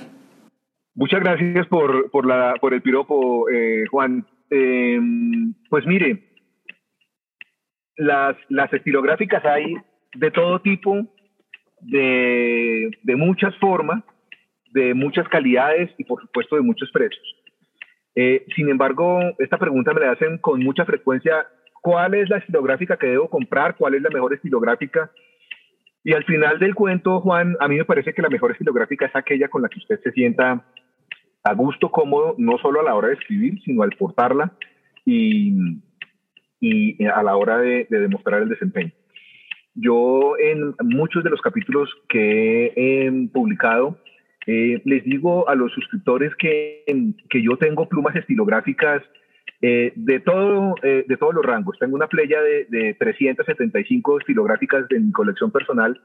Muchas 0.95 1.21
gracias 1.21 1.67
por, 1.67 2.09
por, 2.13 2.25
la, 2.25 2.55
por 2.61 2.73
el 2.73 2.83
piropo, 2.83 3.47
Juan. 3.91 4.25
Pues 4.49 5.87
mire, 5.87 6.36
las, 7.97 8.37
las 8.49 8.73
estilográficas 8.73 9.45
hay 9.45 9.77
de 10.15 10.31
todo 10.31 10.61
tipo 10.61 11.07
de, 11.81 12.91
de 13.03 13.17
muchas 13.17 13.57
formas, 13.59 14.03
de 14.73 14.95
muchas 14.95 15.29
calidades 15.29 15.91
y 15.99 16.05
por 16.05 16.21
supuesto 16.21 16.57
de 16.57 16.63
muchos 16.63 16.91
precios. 16.91 17.25
Eh, 18.15 18.47
sin 18.55 18.69
embargo, 18.71 19.21
esta 19.39 19.59
pregunta 19.59 19.93
me 19.93 20.01
la 20.01 20.13
hacen 20.13 20.39
con 20.39 20.63
mucha 20.63 20.85
frecuencia. 20.85 21.47
¿Cuál 21.83 22.15
es 22.15 22.29
la 22.31 22.39
estilográfica 22.39 22.97
que 22.97 23.09
debo 23.09 23.29
comprar? 23.29 23.77
¿Cuál 23.77 23.95
es 23.95 24.03
la 24.03 24.11
mejor 24.11 24.33
estilográfica? 24.35 25.11
Y 26.03 26.13
al 26.13 26.25
final 26.25 26.59
del 26.59 26.75
cuento, 26.75 27.21
Juan, 27.21 27.57
a 27.61 27.69
mí 27.69 27.77
me 27.77 27.85
parece 27.85 28.15
que 28.15 28.23
la 28.23 28.29
mejor 28.29 28.53
estilográfica 28.53 29.07
es 29.07 29.17
aquella 29.17 29.49
con 29.49 29.63
la 29.63 29.69
que 29.69 29.79
usted 29.79 30.01
se 30.03 30.13
sienta 30.13 30.65
a 31.45 31.55
gusto, 31.55 31.91
cómodo, 31.91 32.35
no 32.39 32.59
solo 32.59 32.81
a 32.81 32.85
la 32.85 32.95
hora 32.95 33.09
de 33.09 33.15
escribir, 33.15 33.61
sino 33.63 33.83
al 33.83 33.91
portarla 33.91 34.53
y, 35.05 35.81
y 36.61 37.05
a 37.05 37.23
la 37.23 37.37
hora 37.37 37.59
de, 37.59 37.87
de 37.91 38.01
demostrar 38.01 38.43
el 38.43 38.49
desempeño. 38.49 38.93
Yo 39.75 40.37
en 40.39 40.75
muchos 40.83 41.23
de 41.23 41.31
los 41.31 41.43
capítulos 41.43 41.91
que 42.09 42.73
he 42.75 43.29
publicado, 43.31 43.99
eh, 44.47 44.81
les 44.85 45.05
digo 45.05 45.49
a 45.49 45.55
los 45.55 45.73
suscriptores 45.73 46.35
que, 46.37 46.85
que 47.29 47.43
yo 47.43 47.59
tengo 47.59 47.89
plumas 47.89 48.17
estilográficas 48.17 49.03
eh, 49.61 49.93
de, 49.97 50.21
todo, 50.21 50.77
eh, 50.83 51.05
de 51.07 51.17
todos 51.17 51.35
los 51.35 51.45
rangos. 51.45 51.79
Tengo 51.79 51.97
una 51.97 52.07
playa 52.07 52.41
de, 52.41 52.65
de 52.71 52.95
375 52.95 54.21
estilográficas 54.21 54.89
de 54.89 55.01
mi 55.01 55.13
colección 55.13 55.51
personal. 55.51 56.01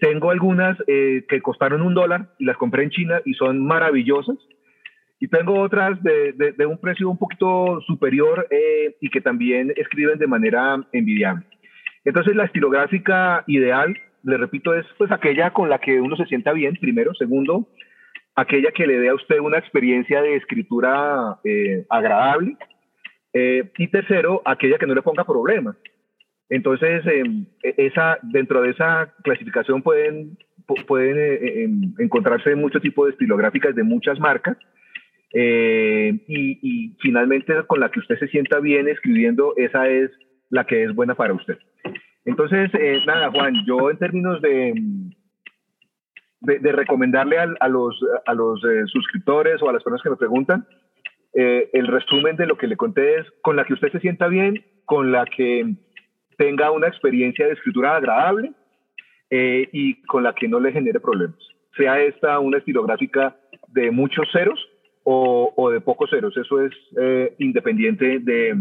tengo 0.00 0.30
algunas 0.30 0.78
que 0.86 1.40
costaron 1.42 1.82
un 1.82 1.94
dólar 1.94 2.28
y 2.38 2.44
las 2.44 2.56
compré 2.56 2.84
en 2.84 2.90
China 2.90 3.20
y 3.24 3.34
son 3.34 3.66
maravillosas. 3.66 4.36
Y 5.20 5.28
tengo 5.28 5.60
otras 5.60 6.02
de, 6.02 6.66
un 6.66 6.78
precio 6.78 7.10
un 7.10 7.18
poquito 7.18 7.80
superior 7.82 8.48
y 9.00 9.10
que 9.10 9.20
también 9.20 9.72
escriben 9.76 10.18
de 10.18 10.26
manera 10.26 10.82
envidiable. 10.92 11.44
Entonces 12.04 12.34
la 12.34 12.44
estilográfica 12.44 13.44
ideal, 13.46 13.94
le 14.22 14.36
repito, 14.36 14.74
es 14.74 14.86
pues 14.96 15.12
aquella 15.12 15.52
con 15.52 15.68
la 15.68 15.78
que 15.78 16.00
uno 16.00 16.16
se 16.16 16.26
sienta 16.26 16.52
bien, 16.52 16.76
primero. 16.80 17.14
Segundo, 17.14 17.68
aquella 18.34 18.70
que 18.72 18.86
le 18.86 18.98
dé 18.98 19.08
a 19.08 19.14
usted 19.14 19.38
una 19.38 19.58
experiencia 19.58 20.22
de 20.22 20.36
escritura 20.36 21.38
eh, 21.44 21.84
agradable. 21.88 22.56
Eh, 23.32 23.70
y 23.78 23.88
tercero, 23.88 24.42
aquella 24.44 24.78
que 24.78 24.86
no 24.86 24.94
le 24.94 25.02
ponga 25.02 25.24
problemas. 25.24 25.76
Entonces, 26.48 27.06
em, 27.06 27.46
e, 27.62 27.74
esa, 27.76 28.18
dentro 28.22 28.62
de 28.62 28.70
esa 28.70 29.14
clasificación 29.22 29.82
pueden, 29.82 30.36
pueden 30.88 31.16
eh, 31.16 31.62
em, 31.64 31.94
encontrarse 31.98 32.54
mucho 32.56 32.80
tipo 32.80 33.04
de 33.04 33.12
estilográficas 33.12 33.74
de 33.74 33.84
muchas 33.84 34.18
marcas. 34.18 34.56
Y, 35.32 36.58
y 36.62 36.96
finalmente, 37.00 37.54
con 37.66 37.80
la 37.80 37.90
que 37.90 38.00
usted 38.00 38.18
se 38.18 38.28
sienta 38.28 38.60
bien 38.60 38.88
escribiendo, 38.88 39.54
esa 39.56 39.88
es 39.88 40.10
la 40.50 40.64
que 40.64 40.84
es 40.84 40.94
buena 40.94 41.14
para 41.14 41.34
usted. 41.34 41.58
Entonces, 42.24 42.70
eh, 42.74 43.00
nada, 43.06 43.30
Juan, 43.30 43.54
yo 43.66 43.90
en 43.90 43.98
términos 43.98 44.42
de, 44.42 44.74
de, 46.40 46.72
recomendarle 46.72 47.38
a, 47.38 47.68
los, 47.68 47.98
a 48.26 48.34
los 48.34 48.62
eh, 48.64 48.86
suscriptores 48.86 49.62
o 49.62 49.68
a 49.68 49.72
las 49.72 49.82
personas 49.82 50.02
que 50.02 50.10
me 50.10 50.16
preguntan, 50.16 50.66
eh, 51.32 51.70
el 51.72 51.86
resumen 51.86 52.36
de 52.36 52.46
lo 52.46 52.56
que 52.58 52.66
le 52.66 52.76
conté 52.76 53.18
es 53.18 53.26
con 53.42 53.56
la 53.56 53.64
que 53.64 53.74
usted 53.74 53.90
se 53.92 54.00
sienta 54.00 54.28
bien, 54.28 54.64
con 54.84 55.12
la 55.12 55.24
que 55.24 55.74
tenga 56.36 56.70
una 56.70 56.88
experiencia 56.88 57.46
de 57.46 57.52
escritura 57.52 57.96
agradable 57.96 58.52
y 59.32 60.02
con 60.06 60.24
la 60.24 60.34
que 60.34 60.48
no 60.48 60.58
le 60.58 60.72
genere 60.72 60.98
problemas. 60.98 61.38
Sea 61.76 62.00
esta 62.00 62.40
una 62.40 62.58
estilográfica 62.58 63.36
de 63.68 63.92
muchos 63.92 64.26
ceros 64.32 64.58
o, 65.04 65.70
de 65.72 65.80
pocos 65.80 66.10
ceros. 66.10 66.36
Eso 66.36 66.60
es 66.60 66.72
independiente 67.38 68.18
de, 68.20 68.54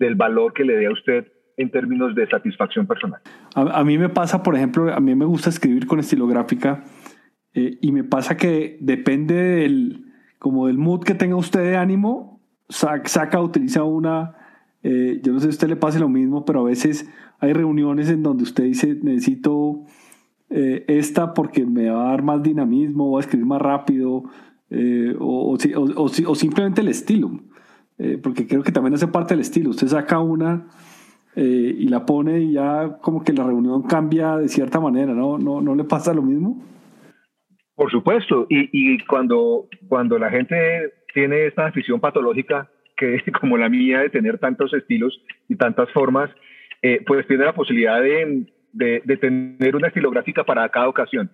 del 0.00 0.14
valor 0.14 0.52
que 0.52 0.64
le 0.64 0.76
dé 0.76 0.86
a 0.86 0.92
usted 0.92 1.26
en 1.58 1.70
términos 1.70 2.14
de 2.14 2.26
satisfacción 2.28 2.86
personal. 2.86 3.20
A, 3.54 3.84
mí 3.84 3.98
me 3.98 4.08
pasa, 4.08 4.42
por 4.42 4.54
ejemplo, 4.54 4.92
a 4.92 5.00
mí 5.00 5.14
me 5.14 5.24
gusta 5.24 5.50
escribir 5.50 5.86
con 5.86 5.98
estilográfica 5.98 6.84
eh, 7.52 7.78
y 7.82 7.92
me 7.92 8.04
pasa 8.04 8.36
que 8.36 8.78
depende 8.80 9.34
del, 9.34 10.04
como 10.38 10.68
del 10.68 10.78
mood 10.78 11.02
que 11.02 11.14
tenga 11.14 11.34
usted 11.34 11.60
de 11.60 11.76
ánimo, 11.76 12.40
saca, 12.68 13.40
utiliza 13.40 13.82
una, 13.82 14.36
eh, 14.84 15.20
yo 15.22 15.32
no 15.32 15.40
sé 15.40 15.46
si 15.46 15.48
a 15.48 15.50
usted 15.50 15.68
le 15.68 15.76
pase 15.76 15.98
lo 15.98 16.08
mismo, 16.08 16.44
pero 16.44 16.60
a 16.60 16.64
veces 16.64 17.10
hay 17.40 17.52
reuniones 17.52 18.08
en 18.08 18.22
donde 18.22 18.44
usted 18.44 18.62
dice, 18.62 18.96
necesito 19.02 19.84
eh, 20.50 20.84
esta 20.86 21.34
porque 21.34 21.66
me 21.66 21.90
va 21.90 22.06
a 22.06 22.10
dar 22.10 22.22
más 22.22 22.40
dinamismo, 22.40 23.08
voy 23.08 23.18
a 23.18 23.24
escribir 23.24 23.46
más 23.46 23.60
rápido, 23.60 24.22
o, 25.18 25.56
o, 25.56 26.02
o, 26.04 26.34
simplemente 26.34 26.80
el 26.80 26.88
estilo, 26.88 27.30
porque 28.22 28.46
creo 28.46 28.62
que 28.62 28.72
también 28.72 28.94
hace 28.94 29.08
parte 29.08 29.34
del 29.34 29.40
estilo. 29.40 29.70
Usted 29.70 29.88
saca 29.88 30.20
una 30.20 30.66
eh, 31.40 31.74
y 31.78 31.86
la 31.86 32.04
pone 32.04 32.40
y 32.40 32.52
ya 32.54 32.98
como 33.00 33.22
que 33.22 33.32
la 33.32 33.44
reunión 33.44 33.82
cambia 33.82 34.36
de 34.38 34.48
cierta 34.48 34.80
manera, 34.80 35.12
¿no? 35.14 35.38
¿No, 35.38 35.60
no 35.60 35.76
le 35.76 35.84
pasa 35.84 36.12
lo 36.12 36.22
mismo? 36.22 36.60
Por 37.76 37.92
supuesto, 37.92 38.46
y, 38.48 38.68
y 38.72 38.98
cuando, 39.04 39.68
cuando 39.86 40.18
la 40.18 40.30
gente 40.30 40.94
tiene 41.14 41.46
esta 41.46 41.66
afición 41.66 42.00
patológica, 42.00 42.68
que 42.96 43.22
como 43.40 43.56
la 43.56 43.68
mía 43.68 44.00
de 44.00 44.10
tener 44.10 44.38
tantos 44.38 44.74
estilos 44.74 45.22
y 45.48 45.54
tantas 45.54 45.88
formas, 45.92 46.28
eh, 46.82 47.04
pues 47.06 47.24
tiene 47.28 47.44
la 47.44 47.54
posibilidad 47.54 48.02
de, 48.02 48.46
de, 48.72 49.16
tener 49.18 49.76
una 49.76 49.86
estilográfica 49.86 50.42
para 50.42 50.68
cada 50.70 50.88
ocasión. 50.88 51.30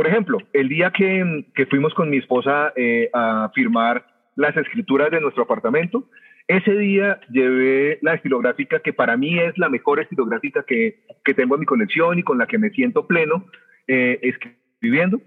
Por 0.00 0.06
ejemplo, 0.06 0.38
el 0.54 0.70
día 0.70 0.92
que, 0.92 1.44
que 1.54 1.66
fuimos 1.66 1.92
con 1.92 2.08
mi 2.08 2.16
esposa 2.16 2.72
eh, 2.74 3.10
a 3.12 3.50
firmar 3.54 4.06
las 4.34 4.56
escrituras 4.56 5.10
de 5.10 5.20
nuestro 5.20 5.42
apartamento, 5.42 6.08
ese 6.48 6.72
día 6.72 7.20
llevé 7.28 7.98
la 8.00 8.14
estilográfica 8.14 8.80
que 8.80 8.94
para 8.94 9.18
mí 9.18 9.38
es 9.38 9.58
la 9.58 9.68
mejor 9.68 10.00
estilográfica 10.00 10.64
que, 10.66 11.00
que 11.22 11.34
tengo 11.34 11.54
en 11.54 11.60
mi 11.60 11.66
colección 11.66 12.18
y 12.18 12.22
con 12.22 12.38
la 12.38 12.46
que 12.46 12.56
me 12.56 12.70
siento 12.70 13.06
pleno 13.06 13.44
eh, 13.88 14.18
escribiendo. 14.22 15.20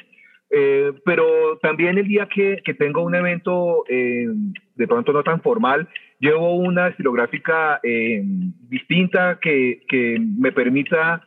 Eh, 0.50 0.92
pero 1.06 1.60
también 1.62 2.00
el 2.00 2.08
día 2.08 2.28
que, 2.28 2.64
que 2.66 2.74
tengo 2.74 3.04
un 3.04 3.14
evento 3.14 3.84
de 3.88 4.88
pronto 4.88 5.14
no 5.14 5.22
tan 5.22 5.40
formal, 5.44 5.88
llevo 6.18 6.56
una 6.56 6.88
estilográfica 6.88 7.80
distinta 8.70 9.38
que, 9.40 9.84
que, 9.88 10.18
me 10.20 10.52
permita 10.52 11.24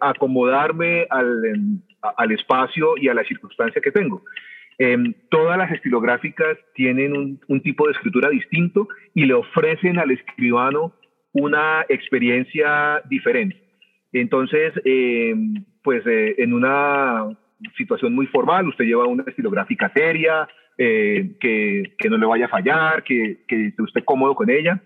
acomodarme 0.00 1.08
al, 1.10 1.82
al 2.02 2.32
espacio 2.32 2.94
y 2.96 3.08
a 3.08 3.14
la 3.14 3.24
circunstancia 3.24 3.80
que 3.80 3.92
tengo. 3.92 4.24
Em, 4.78 5.14
todas 5.28 5.58
las 5.58 5.70
estilográficas 5.70 6.58
tienen 6.74 7.38
un, 7.46 7.60
tipo 7.60 7.86
de 7.86 7.92
escritura 7.92 8.30
distinto 8.30 8.88
y 9.14 9.26
le 9.26 9.34
ofrecen 9.34 9.98
al 9.98 10.10
escribano 10.10 10.92
una 11.32 11.84
experiencia 11.88 13.02
diferente. 13.08 13.56
Entonces, 14.12 14.72
em, 14.84 15.64
pues 15.82 16.04
eh, 16.06 16.34
en 16.38 16.52
una 16.52 17.36
situación 17.76 18.14
muy 18.14 18.26
formal, 18.26 18.68
usted 18.68 18.84
lleva 18.84 19.06
una 19.06 19.24
estilográfica 19.26 19.92
seria, 19.94 20.48
eh, 20.78 21.36
que, 21.38 22.08
no 22.08 22.16
le 22.16 22.26
vaya 22.26 22.46
a 22.46 22.48
fallar, 22.48 23.04
que, 23.04 23.44
que 23.46 23.66
esté 23.66 23.82
usted 23.82 24.04
cómodo 24.04 24.34
con 24.34 24.50
ella. 24.50 24.82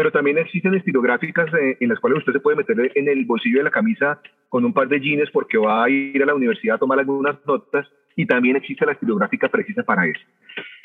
Pero 0.00 0.12
también 0.12 0.38
existen 0.38 0.74
estilográficas 0.74 1.50
en 1.78 1.88
las 1.90 2.00
cuales 2.00 2.20
usted 2.20 2.32
se 2.32 2.40
puede 2.40 2.56
meter 2.56 2.90
en 2.94 3.06
el 3.06 3.26
bolsillo 3.26 3.58
de 3.58 3.64
la 3.64 3.70
camisa 3.70 4.18
con 4.48 4.64
un 4.64 4.72
par 4.72 4.88
de 4.88 4.98
jeans 4.98 5.30
porque 5.30 5.58
va 5.58 5.84
a 5.84 5.90
ir 5.90 6.22
a 6.22 6.24
la 6.24 6.34
universidad 6.34 6.76
a 6.76 6.78
tomar 6.78 6.98
algunas 6.98 7.36
notas 7.44 7.86
y 8.16 8.24
también 8.24 8.56
existe 8.56 8.86
la 8.86 8.92
estilográfica 8.92 9.50
precisa 9.50 9.82
para 9.82 10.06
eso. 10.06 10.22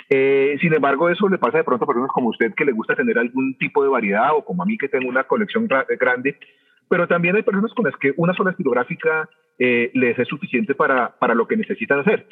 Eh, 0.09 0.57
sin 0.59 0.73
embargo, 0.73 1.07
eso 1.07 1.29
le 1.29 1.37
pasa 1.37 1.59
de 1.59 1.63
pronto 1.63 1.85
a 1.85 1.87
personas 1.87 2.11
como 2.13 2.27
usted 2.27 2.53
que 2.55 2.65
le 2.65 2.73
gusta 2.73 2.93
tener 2.93 3.17
algún 3.17 3.57
tipo 3.57 3.83
de 3.83 3.89
variedad 3.89 4.35
o 4.35 4.43
como 4.43 4.63
a 4.63 4.65
mí 4.65 4.77
que 4.77 4.89
tengo 4.89 5.07
una 5.07 5.23
colección 5.23 5.65
grande, 5.65 6.37
pero 6.89 7.07
también 7.07 7.37
hay 7.37 7.43
personas 7.43 7.73
con 7.73 7.85
las 7.85 7.95
que 7.95 8.13
una 8.17 8.33
sola 8.33 8.51
estilográfica 8.51 9.29
eh, 9.57 9.91
les 9.93 10.19
es 10.19 10.27
suficiente 10.27 10.75
para, 10.75 11.17
para 11.17 11.35
lo 11.35 11.47
que 11.47 11.55
necesitan 11.55 12.01
hacer. 12.01 12.27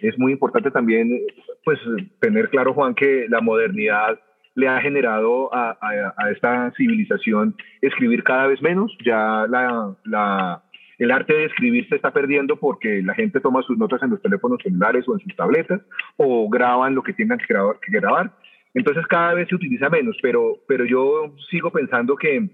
Es 0.00 0.16
muy 0.20 0.30
importante 0.30 0.70
también 0.70 1.20
pues, 1.64 1.80
tener 2.20 2.48
claro, 2.48 2.74
Juan, 2.74 2.94
que 2.94 3.26
la 3.28 3.40
modernidad 3.40 4.20
le 4.56 4.68
ha 4.68 4.80
generado 4.80 5.54
a, 5.54 5.78
a, 5.80 6.30
esta 6.30 6.72
civilización 6.76 7.54
escribir 7.80 8.24
cada 8.24 8.48
vez 8.48 8.60
menos. 8.60 8.90
Ya 9.04 9.46
la, 9.48 9.94
la 10.04 10.62
el 10.98 11.10
arte 11.10 11.34
de 11.34 11.44
escribir 11.44 11.86
se 11.88 11.96
está 11.96 12.10
perdiendo 12.10 12.56
porque 12.56 13.02
la 13.02 13.14
gente 13.14 13.40
toma 13.40 13.62
sus 13.62 13.76
notas 13.78 14.02
en 14.02 14.10
los 14.10 14.22
teléfonos 14.22 14.58
celulares 14.62 15.06
o 15.06 15.14
en 15.14 15.20
sus 15.20 15.36
tabletas 15.36 15.82
o 16.16 16.48
graban 16.48 16.94
lo 16.94 17.02
que 17.02 17.12
tengan 17.12 17.38
que 17.38 17.54
grabar. 17.88 18.32
Entonces 18.72 19.06
cada 19.06 19.34
vez 19.34 19.48
se 19.48 19.54
utiliza 19.54 19.90
menos, 19.90 20.16
pero, 20.22 20.58
pero 20.66 20.84
yo 20.86 21.34
sigo 21.50 21.70
pensando 21.70 22.16
que, 22.16 22.48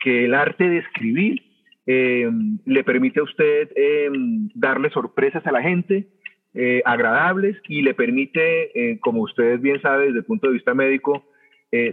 que 0.00 0.24
el 0.24 0.34
arte 0.34 0.68
de 0.68 0.78
escribir 0.78 1.42
eh, 1.86 2.30
le 2.64 2.84
permite 2.84 3.20
a 3.20 3.24
usted 3.24 3.70
eh, 3.76 4.10
darle 4.54 4.90
sorpresas 4.90 5.46
a 5.46 5.52
la 5.52 5.62
gente, 5.62 6.08
eh, 6.54 6.82
agradables, 6.84 7.56
y 7.68 7.82
le 7.82 7.94
permite, 7.94 8.98
como 9.00 9.22
ustedes 9.22 9.60
bien 9.60 9.80
saben 9.82 10.08
desde 10.08 10.20
el 10.20 10.24
punto 10.24 10.46
de 10.46 10.54
vista 10.54 10.74
médico, 10.74 11.26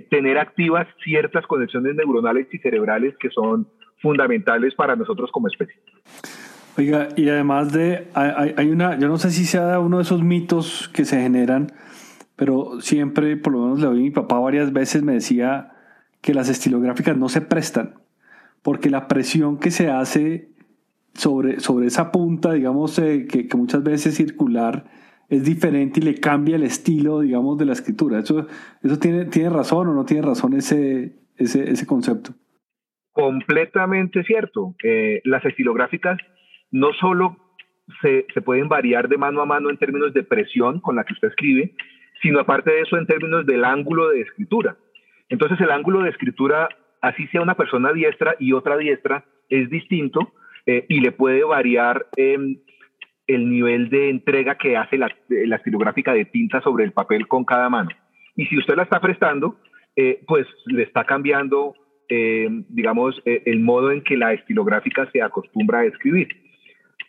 tener 0.09 0.37
activas 0.37 0.87
ciertas 1.03 1.47
conexiones 1.47 1.95
neuronales 1.95 2.47
y 2.51 2.57
cerebrales 2.57 3.15
que 3.17 3.29
son 3.29 3.67
fundamentales 4.01 4.75
para 4.75 4.95
nosotros 4.95 5.31
como 5.31 5.47
especie. 5.47 5.75
Oiga, 6.77 7.09
y 7.15 7.27
además 7.27 7.73
de, 7.73 8.07
hay, 8.13 8.69
una, 8.69 8.97
yo 8.97 9.07
no 9.07 9.17
sé 9.17 9.31
si 9.31 9.45
sea 9.45 9.79
uno 9.79 9.97
de 9.97 10.03
esos 10.03 10.23
mitos 10.23 10.89
que 10.93 11.03
se 11.03 11.21
generan, 11.21 11.73
pero 12.35 12.79
siempre, 12.79 13.35
por 13.35 13.53
lo 13.53 13.59
menos 13.59 13.81
le 13.81 13.87
oí 13.87 13.99
a 13.99 14.03
mi 14.03 14.11
papá 14.11 14.39
varias 14.39 14.71
veces, 14.71 15.03
me 15.03 15.13
decía 15.13 15.73
que 16.21 16.33
las 16.33 16.47
estilográficas 16.47 17.17
no 17.17 17.27
se 17.27 17.41
prestan, 17.41 17.95
porque 18.61 18.89
la 18.89 19.07
presión 19.09 19.59
que 19.59 19.71
se 19.71 19.89
hace 19.89 20.49
sobre, 21.13 21.59
sobre 21.59 21.87
esa 21.87 22.13
punta, 22.13 22.53
digamos, 22.53 22.97
eh, 22.99 23.27
que, 23.27 23.49
muchas 23.57 23.83
veces 23.83 24.15
circular 24.15 24.85
es 25.29 25.43
diferente 25.43 25.99
y 25.99 26.03
le 26.03 26.15
cambia 26.15 26.55
el 26.55 26.63
estilo, 26.63 27.19
digamos, 27.19 27.57
de 27.57 27.65
la 27.65 27.73
escritura. 27.73 28.19
¿Eso, 28.19 28.47
eso 28.83 28.99
tiene, 28.99 29.25
tiene 29.25 29.49
razón 29.49 29.87
o 29.87 29.93
no 29.93 30.05
tiene 30.05 30.23
razón 30.23 30.53
ese, 30.53 31.13
ese, 31.37 31.69
ese 31.69 31.85
concepto? 31.85 32.31
Completamente 33.11 34.23
cierto. 34.23 34.75
Eh, 34.83 35.21
las 35.25 35.45
estilográficas 35.45 36.17
no 36.71 36.93
solo 36.93 37.37
se, 38.01 38.25
se, 38.33 38.41
pueden 38.41 38.69
variar 38.69 39.07
de 39.07 39.17
mano 39.17 39.41
a 39.41 39.45
mano 39.45 39.69
en 39.69 39.77
términos 39.77 40.13
de 40.13 40.23
presión 40.23 40.79
con 40.79 40.95
la 40.95 41.03
que 41.03 41.13
usted 41.13 41.29
escribe, 41.29 41.75
sino 42.21 42.39
aparte 42.39 42.71
de 42.71 42.81
eso 42.81 42.97
en 42.97 43.05
términos 43.05 43.45
del 43.45 43.65
ángulo 43.65 44.09
de 44.09 44.21
escritura. 44.21 44.77
Entonces 45.29 45.61
el 45.61 45.71
ángulo 45.71 46.01
de 46.01 46.09
escritura, 46.09 46.69
así 47.01 47.27
sea 47.27 47.41
una 47.41 47.55
persona 47.55 47.93
diestra 47.93 48.35
y 48.39 48.53
otra 48.53 48.77
diestra, 48.77 49.25
es 49.49 49.69
distinto 49.69 50.33
eh, 50.65 50.85
y 50.89 50.99
le 51.01 51.11
puede 51.11 51.43
variar 51.43 52.07
em, 52.15 52.57
el 53.29 53.49
nivel 53.49 53.89
de 53.89 54.09
entrega 54.09 54.55
que 54.55 54.75
hace 54.75 54.97
la, 54.97 55.09
la, 55.29 55.55
estilográfica 55.55 56.13
de 56.13 56.25
tinta 56.25 56.61
sobre 56.61 56.83
el 56.83 56.91
papel 56.91 57.27
con 57.27 57.45
cada 57.45 57.69
mano. 57.69 57.89
Y 58.35 58.45
si 58.47 58.57
usted 58.57 58.75
la 58.75 58.83
está 58.83 58.99
prestando, 58.99 59.57
eh, 59.95 60.21
pues 60.27 60.47
le 60.65 60.83
está 60.83 61.03
cambiando 61.05 61.75
eh, 62.11 62.47
digamos, 62.69 63.21
eh, 63.25 63.43
el 63.45 63.59
modo 63.59 63.91
en 63.91 64.01
que 64.01 64.17
la 64.17 64.33
estilográfica 64.33 65.09
se 65.11 65.21
acostumbra 65.21 65.79
a 65.79 65.85
escribir. 65.85 66.27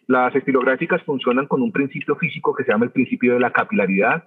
Las 0.07 0.35
estilográficas 0.37 1.03
funcionan 1.05 1.47
con 1.47 1.63
un 1.63 1.73
principio 1.73 2.17
físico 2.17 2.55
que 2.55 2.65
se 2.65 2.71
llama 2.71 2.85
el 2.85 2.91
principio 2.91 3.35
de 3.35 3.41
la 3.41 3.51
capilaridad, 3.51 4.25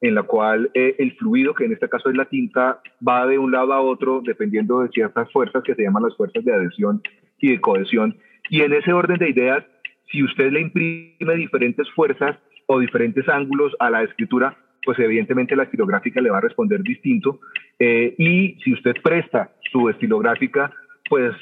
en 0.00 0.14
la 0.14 0.22
cual 0.22 0.70
eh, 0.72 0.96
el 0.98 1.14
fluido, 1.16 1.54
que 1.54 1.66
en 1.66 1.72
este 1.72 1.90
caso 1.90 2.08
es 2.08 2.16
la 2.16 2.24
tinta, 2.24 2.80
va 3.06 3.26
de 3.26 3.38
un 3.38 3.52
lado 3.52 3.74
a 3.74 3.82
otro 3.82 4.22
dependiendo 4.24 4.80
de 4.80 4.88
ciertas 4.88 5.30
fuerzas 5.30 5.62
que 5.62 5.74
se 5.74 5.82
llaman 5.82 6.04
las 6.04 6.16
fuerzas 6.16 6.42
de 6.42 6.54
adhesión 6.54 7.02
y 7.38 7.50
de 7.50 7.60
cohesión. 7.60 8.16
Y 8.48 8.62
en 8.62 8.72
ese 8.72 8.94
orden 8.94 9.18
de 9.18 9.28
ideas, 9.28 9.64
si 10.10 10.22
usted 10.22 10.52
le 10.52 10.60
imprime 10.60 11.36
diferentes 11.36 11.90
fuerzas 11.90 12.38
o 12.66 12.78
diferentes 12.78 13.28
ángulos 13.28 13.72
a 13.78 13.90
la 13.90 14.02
escritura, 14.02 14.56
pues 14.84 14.98
evidentemente 14.98 15.56
la 15.56 15.64
estilográfica 15.64 16.20
le 16.20 16.30
va 16.30 16.38
a 16.38 16.42
responder 16.42 16.82
distinto. 16.82 17.40
Eh, 17.78 18.14
y 18.18 18.56
si 18.62 18.72
usted 18.72 18.94
presta 19.02 19.52
su 19.72 19.88
estilográfica, 19.88 20.72
pues 21.08 21.34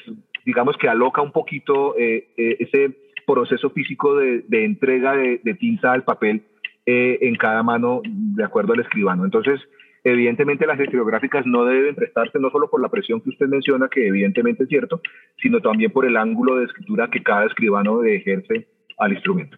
digamos 0.45 0.77
que 0.77 0.89
aloca 0.89 1.21
un 1.21 1.31
poquito 1.31 1.97
eh, 1.97 2.29
eh, 2.37 2.57
ese 2.59 2.95
proceso 3.25 3.69
físico 3.69 4.15
de, 4.15 4.43
entrega 4.49 5.15
de, 5.15 5.57
tinta 5.59 5.93
al 5.93 6.03
papel 6.03 6.43
en 6.85 7.35
cada 7.35 7.63
mano 7.63 8.01
de 8.03 8.43
acuerdo 8.43 8.73
al 8.73 8.81
escribano. 8.81 9.23
Entonces, 9.23 9.61
evidentemente 10.03 10.65
las 10.65 10.79
estilográficas 10.79 11.45
no 11.45 11.65
deben 11.65 11.95
prestarse 11.95 12.39
no 12.39 12.49
solo 12.49 12.69
por 12.69 12.81
la 12.81 12.89
presión 12.89 13.21
que 13.21 13.29
usted 13.29 13.47
menciona, 13.47 13.87
que 13.87 14.07
evidentemente 14.07 14.63
es 14.63 14.69
cierto, 14.69 15.01
sino 15.41 15.61
también 15.61 15.91
por 15.91 16.05
el 16.05 16.17
ángulo 16.17 16.57
de 16.57 16.65
escritura 16.65 17.09
que 17.09 17.23
cada 17.23 17.45
escribano 17.45 18.03
ejerce 18.03 18.67
al 18.97 19.13
instrumento. 19.13 19.57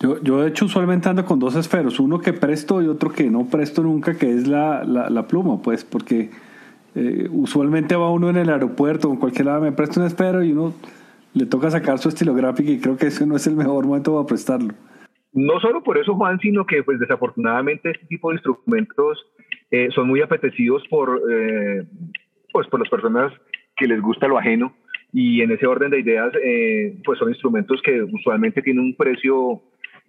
Yo, 0.00 0.20
yo 0.22 0.42
de 0.42 0.48
hecho 0.48 0.64
usualmente 0.64 1.08
ando 1.08 1.24
con 1.24 1.38
dos 1.38 1.54
esferos, 1.54 2.00
uno 2.00 2.18
que 2.18 2.32
presto 2.32 2.82
y 2.82 2.88
otro 2.88 3.10
que 3.10 3.30
no 3.30 3.46
presto 3.48 3.82
nunca, 3.82 4.18
que 4.18 4.30
es 4.30 4.48
la, 4.48 4.82
la, 4.84 5.28
pluma, 5.28 5.62
pues, 5.62 5.84
porque 5.84 6.30
eh, 6.94 7.28
usualmente 7.30 7.94
va 7.94 8.10
uno 8.10 8.28
en 8.28 8.36
el 8.36 8.50
aeropuerto 8.50 9.08
o 9.08 9.12
en 9.12 9.20
cualquier 9.20 9.46
lado, 9.46 9.60
me 9.62 9.72
presta 9.72 10.00
un 10.00 10.06
esfero 10.06 10.42
y 10.42 10.52
uno 10.52 10.74
le 11.34 11.46
toca 11.46 11.70
sacar 11.70 11.98
su 11.98 12.08
estilográfica 12.08 12.70
y 12.70 12.80
creo 12.80 12.96
que 12.96 13.06
ese 13.06 13.26
no 13.26 13.36
es 13.36 13.46
el 13.46 13.56
mejor 13.56 13.86
momento 13.86 14.14
para 14.14 14.26
prestarlo. 14.26 14.74
No 15.32 15.60
solo 15.60 15.82
por 15.82 15.96
eso, 15.96 16.14
Juan, 16.14 16.38
sino 16.40 16.66
que 16.66 16.82
pues 16.82 16.98
desafortunadamente 16.98 17.90
este 17.90 18.06
tipo 18.06 18.30
de 18.30 18.34
instrumentos 18.36 19.24
eh, 19.72 19.88
son 19.92 20.06
muy 20.06 20.20
apetecidos 20.20 20.86
por, 20.88 21.20
eh, 21.28 21.84
pues, 22.52 22.68
por 22.68 22.78
las 22.78 22.88
personas 22.88 23.32
que 23.76 23.88
les 23.88 24.00
gusta 24.00 24.28
lo 24.28 24.38
ajeno 24.38 24.76
y 25.12 25.42
en 25.42 25.50
ese 25.50 25.66
orden 25.66 25.90
de 25.90 26.00
ideas 26.00 26.32
pues 27.04 27.18
son 27.18 27.28
instrumentos 27.28 27.82
que 27.82 28.02
usualmente 28.02 28.62
tienen 28.62 28.84
un 28.84 28.96
precio 28.96 29.60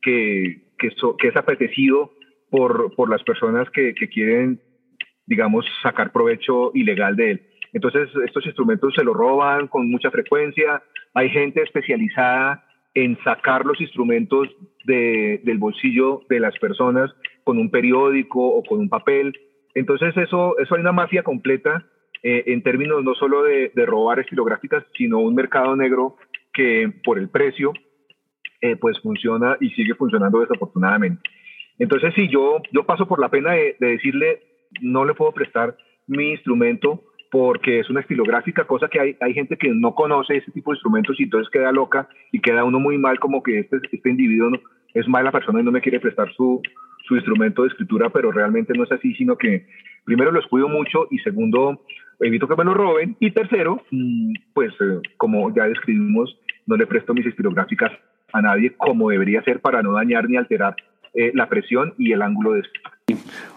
que, 0.02 0.62
que, 0.78 1.28
es 1.28 1.36
apetecido 1.36 2.12
por, 2.50 2.94
por 2.96 3.10
las 3.10 3.24
personas 3.24 3.70
que, 3.72 3.94
que, 3.96 4.08
quieren, 4.08 4.62
digamos, 5.26 5.66
sacar 5.82 6.12
provecho 6.12 6.72
ilegal 6.74 7.16
de 7.16 7.32
él. 7.32 7.42
Entonces, 7.74 8.10
estos 8.26 8.46
instrumentos 8.46 8.94
se 8.96 9.04
los 9.04 9.16
roban 9.16 9.68
con 9.68 9.90
mucha 9.90 10.12
frecuencia. 10.12 10.84
Hay 11.16 11.30
gente 11.30 11.64
especializada 11.64 12.64
en 12.94 13.18
sacar 13.24 13.66
los 13.66 13.82
instrumentos 13.82 14.48
de, 14.86 15.42
del 15.44 15.58
bolsillo 15.58 16.22
de 16.30 16.40
las 16.40 16.58
personas 16.60 17.12
con 17.44 17.58
un 17.58 17.72
periódico 17.72 18.48
o 18.48 18.64
con 18.64 18.80
un 18.80 18.90
papel. 18.90 19.34
Entonces, 19.76 20.16
eso, 20.18 20.58
eso 20.60 20.76
hay 20.76 20.82
una 20.82 20.92
mafia 20.92 21.24
completa 21.24 21.86
eh, 22.22 22.44
en 22.48 22.64
términos 22.64 23.04
no 23.04 23.16
solo 23.16 23.44
de, 23.44 23.72
de 23.74 23.86
robar 23.86 24.20
estilográficas, 24.20 24.84
sino 24.98 25.20
un 25.20 25.36
mercado 25.36 25.76
negro 25.76 26.16
que 26.54 26.92
por 27.04 27.18
el 27.18 27.30
precio 27.30 27.74
eh, 28.62 28.78
pues 28.78 28.98
funciona 29.02 29.58
y 29.60 29.72
sigue 29.72 29.94
funcionando 29.94 30.40
desafortunadamente. 30.40 31.22
Entonces, 31.80 32.14
si 32.16 32.30
yo, 32.30 32.62
yo 32.72 32.86
paso 32.86 33.06
por 33.06 33.20
la 33.20 33.28
pena 33.28 33.52
de, 33.52 33.76
decirle, 33.78 34.40
no 34.80 35.04
le 35.04 35.16
puedo 35.16 35.34
prestar 35.34 35.76
mi 36.08 36.32
instrumento 36.32 37.04
porque 37.30 37.80
es 37.80 37.90
una 37.90 38.00
estilográfica, 38.00 38.66
cosa 38.66 38.88
que 38.88 39.02
hay, 39.02 39.18
hay 39.20 39.34
gente 39.34 39.58
que 39.58 39.68
no 39.68 39.94
conoce 39.94 40.38
ese 40.38 40.52
tipo 40.52 40.72
de 40.72 40.76
instrumentos 40.76 41.20
y 41.20 41.24
entonces 41.24 41.52
queda 41.52 41.74
loca 41.74 42.08
y 42.32 42.40
queda 42.40 42.64
uno 42.64 42.80
muy 42.80 42.98
mal 42.98 43.20
como 43.20 43.44
que 43.44 43.60
este, 43.60 43.78
este 43.92 44.10
individuo 44.10 44.52
no, 44.52 44.62
es 44.94 45.08
mala 45.08 45.32
persona 45.32 45.62
y 45.62 45.64
no 45.64 45.72
me 45.72 45.82
quiere 45.82 46.00
prestar 46.00 46.32
su, 46.34 46.62
su 47.08 47.16
instrumento 47.16 47.64
de 47.64 47.70
escritura, 47.70 48.10
pero 48.10 48.32
realmente 48.32 48.74
no 48.74 48.84
es 48.84 48.92
así, 48.92 49.14
sino 49.16 49.38
que 49.38 49.66
primero 50.06 50.32
los 50.32 50.48
cuido 50.48 50.68
mucho 50.68 51.08
y 51.12 51.20
segundo, 51.20 51.82
evito 52.20 52.48
que 52.48 52.56
me 52.56 52.64
lo 52.64 52.74
roben 52.74 53.16
y 53.20 53.32
tercero, 53.32 53.82
mm, 53.92 54.34
pues 54.54 54.74
eh, 54.80 55.02
como 55.18 55.54
ya 55.54 55.66
describimos, 55.66 56.38
no 56.66 56.78
le 56.78 56.88
presto 56.88 57.14
mis 57.14 57.26
estilográficas 57.26 57.92
a 58.32 58.42
nadie 58.42 58.74
como 58.76 59.10
debería 59.10 59.44
ser 59.44 59.60
para 59.60 59.82
no 59.82 59.94
dañar 59.94 60.30
ni 60.30 60.38
alterar 60.38 60.76
eh, 61.14 61.32
la 61.36 61.48
presión 61.48 61.94
y 62.00 62.12
el 62.12 62.24
ángulo 62.24 62.54
de. 62.54 62.64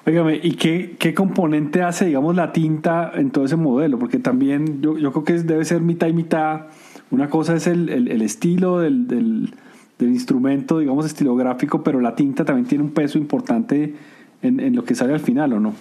Óigame, 0.06 0.38
¿y 0.42 0.56
qué, 0.56 0.96
qué, 0.98 1.14
componente 1.14 1.82
hace, 1.82 2.04
digamos, 2.04 2.36
la 2.36 2.52
tinta 2.52 3.10
en 3.14 3.30
todo 3.30 3.46
ese 3.46 3.56
modelo? 3.56 3.98
Porque 3.98 4.18
también 4.18 4.82
yo, 4.82 4.98
yo 4.98 5.10
creo 5.12 5.24
que 5.24 5.32
debe 5.32 5.64
ser 5.64 5.80
mitad 5.80 6.06
y 6.08 6.12
mitad. 6.12 6.66
Una 7.10 7.30
cosa 7.30 7.54
es 7.54 7.66
el, 7.66 7.88
el, 7.88 8.20
estilo 8.20 8.80
del, 8.80 9.06
del, 9.06 9.54
del, 9.98 10.10
instrumento, 10.10 10.78
digamos, 10.78 11.06
estilográfico, 11.06 11.82
pero 11.82 12.00
la 12.00 12.14
tinta 12.14 12.44
también 12.44 12.66
tiene 12.66 12.84
un 12.84 12.94
peso 12.94 13.18
importante 13.18 13.94
en, 14.42 14.60
en 14.60 14.74
lo 14.76 14.84
que 14.84 14.94
sale 14.94 15.14
al 15.14 15.20
final, 15.20 15.52
¿o 15.54 15.60
no? 15.60 15.74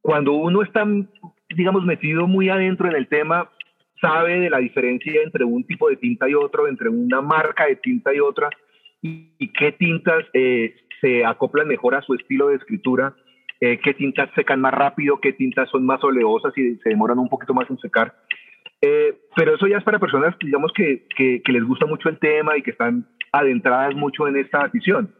Cuando 0.00 0.32
uno 0.32 0.62
está, 0.62 0.84
digamos, 1.54 1.84
metido 1.84 2.26
muy 2.26 2.48
adentro 2.48 2.88
en 2.88 2.96
el 2.96 3.08
tema, 3.08 3.50
sabe 4.00 4.40
de 4.40 4.50
la 4.50 4.58
diferencia 4.58 5.22
entre 5.22 5.44
un 5.44 5.64
tipo 5.64 5.88
de 5.88 5.96
tinta 5.96 6.28
y 6.28 6.34
otro, 6.34 6.66
entre 6.66 6.88
una 6.88 7.20
marca 7.20 7.66
de 7.66 7.76
tinta 7.76 8.12
y 8.14 8.20
otra, 8.20 8.50
y, 9.00 9.48
qué 9.48 9.72
tintas 9.72 10.24
eh, 10.32 10.74
se 11.00 11.24
acoplan 11.24 11.68
mejor 11.68 11.94
a 11.94 12.02
su 12.02 12.14
estilo 12.14 12.48
de 12.48 12.56
escritura, 12.56 13.14
eh, 13.60 13.78
qué 13.82 13.94
tintas 13.94 14.30
secan 14.34 14.60
más 14.60 14.74
rápido, 14.74 15.20
qué 15.20 15.32
tintas 15.32 15.68
son 15.70 15.84
más 15.86 16.02
oleosas 16.02 16.56
y 16.56 16.76
se 16.76 16.88
demoran 16.88 17.18
un 17.18 17.28
poquito 17.28 17.54
más 17.54 17.68
en 17.70 17.78
secar. 17.78 18.14
Eh, 18.80 19.14
pero 19.36 19.54
eso 19.54 19.68
ya 19.68 19.78
es 19.78 19.84
para 19.84 20.00
personas, 20.00 20.34
digamos, 20.40 20.72
que, 20.72 21.06
que, 21.16 21.52
les 21.52 21.62
gusta 21.62 21.86
mucho 21.86 22.08
el 22.08 22.18
tema 22.18 22.56
y 22.56 22.62
que 22.62 22.72
están 22.72 23.06
adentradas 23.32 23.94
mucho 23.94 24.28
en 24.28 24.36
esta 24.36 24.64
afición. 24.64 25.14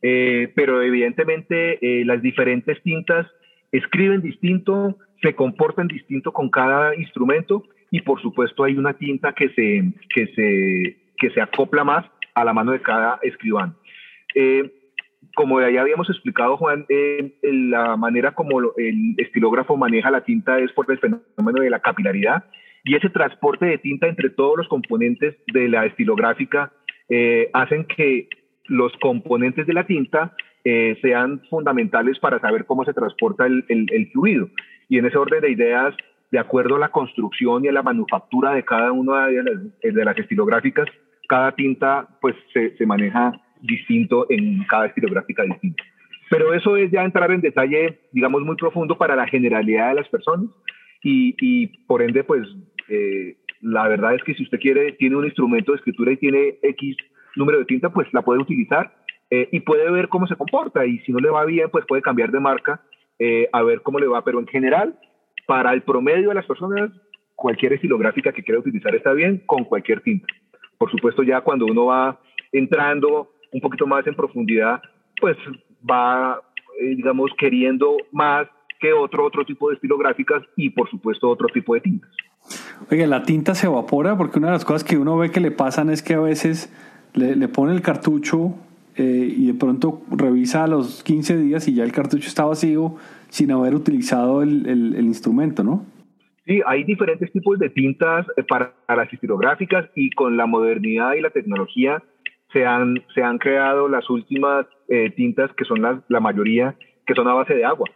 pero 0.00 0.82
evidentemente 0.82 1.78
las 2.04 2.22
diferentes 2.22 2.82
tintas 2.82 3.26
escriben 3.70 4.22
distinto, 4.22 4.96
se 5.22 5.34
comportan 5.34 5.88
distinto 5.88 6.32
con 6.32 6.50
cada 6.50 6.94
instrumento 6.96 7.64
y 7.90 8.00
por 8.02 8.20
supuesto 8.20 8.64
hay 8.64 8.76
una 8.76 8.94
tinta 8.94 9.32
que 9.32 9.48
se, 9.50 9.92
que 10.14 10.26
se, 10.34 10.96
que 11.18 11.30
se 11.30 11.40
acopla 11.40 11.84
más 11.84 12.06
a 12.34 12.44
la 12.44 12.52
mano 12.52 12.72
de 12.72 12.80
cada 12.80 13.18
escribano. 13.22 13.74
Eh, 14.34 14.72
como 15.34 15.60
ya 15.60 15.80
habíamos 15.80 16.08
explicado, 16.08 16.56
Juan, 16.56 16.86
eh, 16.88 17.38
la 17.42 17.96
manera 17.96 18.32
como 18.32 18.60
el 18.76 19.14
estilógrafo 19.18 19.76
maneja 19.76 20.10
la 20.10 20.24
tinta 20.24 20.58
es 20.58 20.72
por 20.72 20.90
el 20.90 20.98
fenómeno 20.98 21.62
de 21.62 21.70
la 21.70 21.80
capilaridad 21.80 22.44
y 22.84 22.96
ese 22.96 23.10
transporte 23.10 23.66
de 23.66 23.78
tinta 23.78 24.08
entre 24.08 24.30
todos 24.30 24.56
los 24.56 24.68
componentes 24.68 25.36
de 25.52 25.68
la 25.68 25.86
estilográfica 25.86 26.72
eh, 27.10 27.50
hacen 27.52 27.84
que 27.84 28.28
los 28.66 28.92
componentes 29.00 29.66
de 29.66 29.74
la 29.74 29.86
tinta 29.86 30.34
sean 31.00 31.40
fundamentales 31.48 32.18
para 32.18 32.38
saber 32.38 32.66
cómo 32.66 32.84
se 32.84 32.92
transporta 32.92 33.46
el, 33.46 34.10
fluido. 34.12 34.50
Y 34.90 34.98
en 34.98 35.06
ese 35.06 35.16
orden 35.16 35.40
de 35.40 35.50
ideas, 35.50 35.94
de 36.30 36.38
acuerdo 36.38 36.76
a 36.76 36.78
la 36.78 36.90
construcción 36.90 37.64
y 37.64 37.68
a 37.68 37.72
la 37.72 37.82
manufactura 37.82 38.52
de 38.52 38.62
cada 38.62 38.92
una 38.92 39.28
de 39.28 39.42
las, 39.42 39.80
de 39.82 40.04
las 40.04 40.18
estilográficas, 40.18 40.86
cada 41.30 41.52
tinta 41.52 42.08
pues 42.20 42.34
se, 42.52 42.84
maneja 42.84 43.40
distinto 43.62 44.26
en 44.28 44.64
cada 44.64 44.86
estilográfica 44.86 45.44
distinta. 45.44 45.84
Pero 46.28 46.52
eso 46.54 46.76
es 46.76 46.90
ya 46.90 47.04
entrar 47.04 47.30
en 47.30 47.40
detalle, 47.40 48.00
digamos, 48.10 48.42
muy 48.42 48.56
profundo 48.56 48.98
para 48.98 49.14
la 49.14 49.28
generalidad 49.28 49.90
de 49.90 49.94
las 49.94 50.08
personas 50.08 50.50
y, 51.04 51.68
por 51.86 52.02
ende, 52.02 52.24
pues 52.24 52.48
eh, 52.88 53.36
la 53.60 53.88
verdad 53.88 54.14
es 54.14 54.22
que 54.24 54.34
si 54.34 54.42
usted 54.42 54.58
quiere, 54.58 54.92
tiene 54.92 55.16
un 55.16 55.24
instrumento 55.24 55.72
de 55.72 55.78
escritura 55.78 56.12
y 56.12 56.16
tiene 56.16 56.58
X 56.62 56.96
número 57.36 57.58
de 57.58 57.64
tinta, 57.64 57.90
pues 57.90 58.08
la 58.12 58.22
puede 58.22 58.40
utilizar 58.40 58.92
eh, 59.30 59.48
y 59.52 59.60
puede 59.60 59.90
ver 59.90 60.08
cómo 60.08 60.26
se 60.26 60.36
comporta 60.36 60.84
y 60.86 60.98
si 61.00 61.12
no 61.12 61.18
le 61.18 61.30
va 61.30 61.44
bien, 61.44 61.68
pues 61.70 61.84
puede 61.86 62.02
cambiar 62.02 62.30
de 62.30 62.40
marca 62.40 62.80
eh, 63.18 63.48
a 63.52 63.62
ver 63.62 63.82
cómo 63.82 63.98
le 63.98 64.06
va, 64.06 64.24
pero 64.24 64.40
en 64.40 64.46
general 64.46 64.98
para 65.46 65.72
el 65.72 65.82
promedio 65.82 66.28
de 66.30 66.34
las 66.34 66.46
personas, 66.46 66.90
cualquier 67.34 67.72
estilográfica 67.72 68.32
que 68.32 68.42
quiera 68.42 68.60
utilizar 68.60 68.94
está 68.94 69.12
bien 69.12 69.42
con 69.46 69.64
cualquier 69.64 70.00
tinta. 70.00 70.26
por 70.78 70.90
supuesto 70.90 71.22
ya 71.22 71.40
cuando 71.42 71.66
uno 71.66 71.86
va 71.86 72.20
entrando 72.52 73.30
un 73.52 73.60
poquito 73.60 73.86
más 73.86 74.06
en 74.06 74.14
profundidad, 74.14 74.80
pues 75.20 75.36
va, 75.88 76.40
eh, 76.80 76.94
digamos, 76.96 77.30
queriendo 77.38 77.96
más 78.12 78.48
que 78.80 78.92
otro, 78.92 79.24
otro 79.24 79.44
tipo 79.44 79.68
de 79.68 79.74
estilográficas 79.74 80.42
y 80.56 80.70
por 80.70 80.88
supuesto 80.88 81.28
otro 81.28 81.48
tipo 81.48 81.74
de 81.74 81.80
tintas. 81.80 82.10
Oye, 82.90 83.06
la 83.06 83.22
tinta 83.22 83.54
se 83.54 83.66
evapora 83.66 84.16
porque 84.16 84.38
una 84.38 84.48
de 84.48 84.54
las 84.54 84.64
cosas 84.64 84.84
que 84.84 84.98
uno 84.98 85.16
ve 85.16 85.30
que 85.30 85.40
le 85.40 85.50
pasan 85.50 85.90
es 85.90 86.02
que 86.02 86.14
a 86.14 86.20
veces 86.20 86.72
le, 87.14 87.48
pone 87.48 87.72
el 87.72 87.82
cartucho 87.82 88.54
eh, 88.96 89.34
y 89.36 89.46
de 89.46 89.54
pronto 89.54 90.02
revisa 90.10 90.64
a 90.64 90.66
los 90.66 91.02
15 91.02 91.36
días 91.38 91.68
y 91.68 91.74
ya 91.74 91.84
el 91.84 91.92
cartucho 91.92 92.28
está 92.28 92.44
vacío 92.44 92.96
sin 93.28 93.52
haber 93.52 93.74
utilizado 93.74 94.42
el, 94.42 94.96
instrumento, 94.98 95.62
¿no? 95.62 95.86
Sí, 96.46 96.60
hay 96.66 96.82
diferentes 96.82 97.30
tipos 97.32 97.58
de 97.58 97.70
tintas 97.70 98.26
eh, 98.36 98.42
para 98.42 98.72
las 98.88 99.12
estilográficas 99.12 99.88
y 99.94 100.10
con 100.10 100.36
la 100.36 100.46
modernidad 100.46 101.14
y 101.14 101.20
la 101.20 101.30
tecnología 101.30 102.02
se 102.52 102.66
han, 102.66 103.02
se 103.14 103.22
han 103.22 103.38
creado 103.38 103.88
las 103.88 104.08
últimas 104.10 104.66
eh, 104.88 105.10
tintas 105.10 105.50
que 105.56 105.64
son 105.64 105.80
la, 105.82 106.20
mayoría 106.20 106.74
que 107.06 107.14
son 107.14 107.28
a 107.28 107.34
base 107.34 107.54
de 107.54 107.64
agua. 107.64 107.88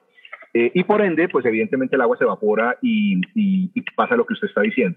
Eh, 0.54 0.70
y 0.72 0.84
por 0.84 1.02
ende, 1.02 1.28
pues 1.28 1.44
evidentemente 1.44 1.96
el 1.96 2.02
agua 2.02 2.16
se 2.16 2.22
evapora 2.22 2.78
y, 2.80 3.16
y, 3.34 3.70
y 3.74 3.80
pasa 3.96 4.16
lo 4.16 4.24
que 4.24 4.34
usted 4.34 4.46
está 4.46 4.62
diciendo. 4.62 4.96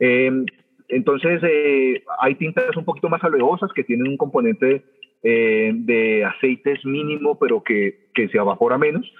Eh, 0.00 0.44
entonces, 0.88 1.40
eh, 1.44 2.02
hay 2.20 2.34
tintas 2.34 2.76
un 2.76 2.84
poquito 2.84 3.08
más 3.08 3.22
oleosas 3.22 3.72
que 3.72 3.84
tienen 3.84 4.08
un 4.08 4.16
componente 4.16 4.84
de 5.22 6.24
aceites 6.24 6.84
mínimo, 6.84 7.36
pero 7.36 7.60
que, 7.60 8.10
que 8.14 8.28
se 8.28 8.38
evapora 8.38 8.78
menos. 8.78 9.10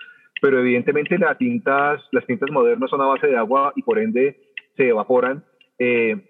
Pero 0.40 0.60
evidentemente 0.60 1.18
las 1.18 1.36
tintas, 1.36 2.00
las 2.12 2.24
tintas 2.26 2.48
modernas 2.52 2.90
son 2.90 3.00
a 3.00 3.06
base 3.06 3.26
de 3.26 3.36
agua 3.36 3.72
y 3.74 3.82
por 3.82 3.98
ende 3.98 4.36
se 4.76 4.90
evaporan 4.90 5.42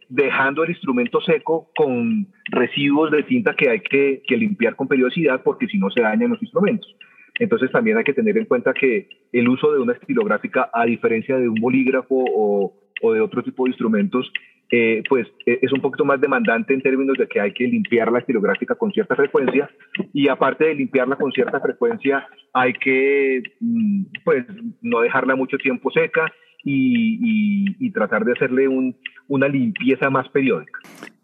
dejando 0.08 0.64
el 0.64 0.70
instrumento 0.70 1.20
seco 1.20 1.70
con 1.76 2.26
residuos 2.50 3.10
de 3.10 3.22
tinta 3.24 3.54
que 3.54 3.68
hay 3.68 3.80
que, 3.80 4.22
limpiar 4.36 4.76
con 4.76 4.88
periodicidad 4.88 5.42
porque 5.42 5.66
si 5.66 5.76
no 5.76 5.90
se 5.90 6.00
dañan 6.00 6.30
los 6.30 6.42
instrumentos. 6.42 6.96
Entonces 7.38 7.70
también 7.70 7.98
hay 7.98 8.04
que 8.04 8.14
tener 8.14 8.36
en 8.38 8.46
cuenta 8.46 8.72
que 8.72 9.08
el 9.32 9.48
uso 9.48 9.72
de 9.72 9.80
una 9.80 9.92
estilográfica, 9.92 10.70
a 10.72 10.84
diferencia 10.84 11.36
de 11.38 11.48
un 11.48 11.60
bolígrafo 11.60 12.24
o, 12.34 12.74
o 13.02 13.12
de 13.12 13.20
otro 13.20 13.42
tipo 13.42 13.64
de 13.64 13.70
instrumentos, 13.70 14.30
eh, 14.70 15.04
pues 15.08 15.28
eh, 15.46 15.60
es 15.62 15.72
un 15.72 15.80
poquito 15.80 16.04
más 16.04 16.20
demandante 16.20 16.74
en 16.74 16.82
términos 16.82 17.16
de 17.16 17.28
que 17.28 17.40
hay 17.40 17.52
que 17.52 17.68
limpiar 17.68 18.10
la 18.10 18.18
estilográfica 18.18 18.74
con 18.74 18.90
cierta 18.90 19.14
frecuencia 19.14 19.70
y 20.12 20.26
aparte 20.26 20.64
de 20.64 20.74
limpiarla 20.74 21.14
con 21.14 21.30
cierta 21.30 21.60
frecuencia 21.60 22.26
hay 22.52 22.72
que 22.72 23.44
mm, 23.60 24.02
pues 24.24 24.44
no 24.82 25.00
dejarla 25.02 25.36
mucho 25.36 25.56
tiempo 25.56 25.92
seca 25.92 26.32
y, 26.64 27.76
y, 27.78 27.90
tratar 27.92 28.24
de 28.24 28.32
hacerle 28.32 28.66
un, 28.66 28.96
una 29.28 29.46
limpieza 29.46 30.10
más 30.10 30.28
periódica. 30.30 30.80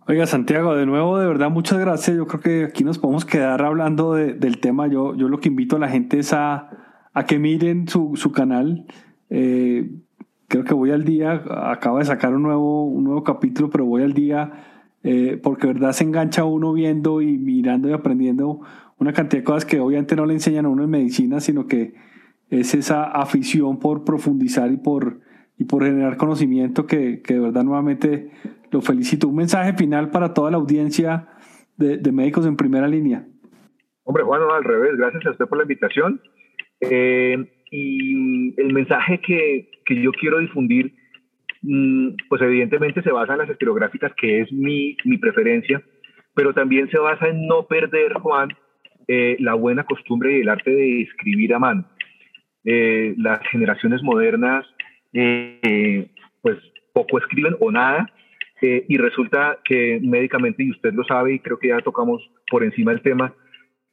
Oiga, 0.06 0.24
Santiago, 0.26 0.76
de 0.76 0.86
nuevo, 0.86 1.18
de 1.18 1.26
verdad, 1.26 1.50
muchas 1.50 1.80
gracias. 1.80 2.16
Yo 2.16 2.28
creo 2.28 2.40
que 2.40 2.64
aquí 2.66 2.84
nos 2.84 3.00
podemos 3.00 3.24
quedar 3.24 3.60
hablando 3.62 4.14
de, 4.14 4.34
del 4.34 4.60
tema. 4.60 4.86
Yo, 4.86 5.16
yo 5.16 5.28
lo 5.28 5.40
que 5.40 5.48
invito 5.48 5.74
a 5.74 5.78
la 5.80 5.88
gente 5.88 6.20
es 6.20 6.32
a, 6.32 6.81
a 7.12 7.24
que 7.24 7.38
miren 7.38 7.88
su, 7.88 8.16
su 8.16 8.32
canal. 8.32 8.86
Eh, 9.30 9.90
creo 10.48 10.64
que 10.64 10.74
voy 10.74 10.90
al 10.90 11.04
día, 11.04 11.42
acaba 11.70 12.00
de 12.00 12.04
sacar 12.04 12.34
un 12.34 12.42
nuevo, 12.42 12.84
un 12.84 13.04
nuevo 13.04 13.24
capítulo, 13.24 13.70
pero 13.70 13.84
voy 13.84 14.02
al 14.02 14.12
día 14.12 14.52
eh, 15.04 15.40
porque 15.42 15.66
verdad 15.66 15.92
se 15.92 16.04
engancha 16.04 16.44
uno 16.44 16.72
viendo 16.72 17.20
y 17.20 17.36
mirando 17.36 17.88
y 17.88 17.92
aprendiendo 17.92 18.60
una 18.98 19.12
cantidad 19.12 19.40
de 19.40 19.44
cosas 19.44 19.64
que 19.64 19.80
obviamente 19.80 20.14
no 20.14 20.26
le 20.26 20.34
enseñan 20.34 20.66
a 20.66 20.68
uno 20.68 20.84
en 20.84 20.90
medicina, 20.90 21.40
sino 21.40 21.66
que 21.66 21.94
es 22.50 22.74
esa 22.74 23.04
afición 23.04 23.78
por 23.78 24.04
profundizar 24.04 24.70
y 24.70 24.76
por, 24.76 25.20
y 25.58 25.64
por 25.64 25.84
generar 25.84 26.16
conocimiento 26.16 26.86
que, 26.86 27.20
que 27.20 27.34
de 27.34 27.40
verdad 27.40 27.64
nuevamente 27.64 28.30
lo 28.70 28.80
felicito. 28.80 29.26
Un 29.26 29.36
mensaje 29.36 29.72
final 29.72 30.10
para 30.10 30.34
toda 30.34 30.50
la 30.52 30.58
audiencia 30.58 31.28
de, 31.76 31.96
de 31.96 32.12
médicos 32.12 32.46
en 32.46 32.56
primera 32.56 32.86
línea. 32.86 33.26
Hombre, 34.04 34.22
Juan, 34.22 34.40
no, 34.40 34.52
al 34.52 34.64
revés, 34.64 34.92
gracias 34.96 35.26
a 35.26 35.30
usted 35.30 35.46
por 35.46 35.58
la 35.58 35.64
invitación. 35.64 36.20
Eh, 36.90 37.44
y 37.70 38.60
el 38.60 38.72
mensaje 38.72 39.20
que, 39.20 39.70
que 39.86 40.02
yo 40.02 40.12
quiero 40.12 40.40
difundir, 40.40 40.92
mmm, 41.62 42.10
pues 42.28 42.42
evidentemente 42.42 43.02
se 43.02 43.12
basa 43.12 43.32
en 43.32 43.38
las 43.38 43.50
estilográficas, 43.50 44.12
que 44.14 44.40
es 44.40 44.52
mi, 44.52 44.96
mi 45.04 45.18
preferencia, 45.18 45.82
pero 46.34 46.52
también 46.52 46.90
se 46.90 46.98
basa 46.98 47.28
en 47.28 47.46
no 47.46 47.66
perder, 47.66 48.14
Juan, 48.14 48.50
eh, 49.08 49.36
la 49.38 49.54
buena 49.54 49.84
costumbre 49.84 50.36
y 50.36 50.40
el 50.40 50.48
arte 50.48 50.70
de 50.70 51.02
escribir 51.02 51.54
a 51.54 51.58
mano. 51.58 51.86
Eh, 52.64 53.14
las 53.16 53.40
generaciones 53.48 54.02
modernas, 54.02 54.66
pues 55.12 56.58
poco 56.92 57.18
escriben 57.18 57.56
o 57.60 57.70
nada, 57.70 58.10
y 58.62 58.96
resulta 58.96 59.58
que 59.64 59.98
médicamente, 60.00 60.62
y 60.62 60.70
usted 60.70 60.92
lo 60.94 61.02
sabe, 61.04 61.34
y 61.34 61.38
creo 61.40 61.58
que 61.58 61.68
ya 61.68 61.80
tocamos 61.80 62.22
por 62.48 62.62
encima 62.62 62.92
el 62.92 63.02
tema, 63.02 63.34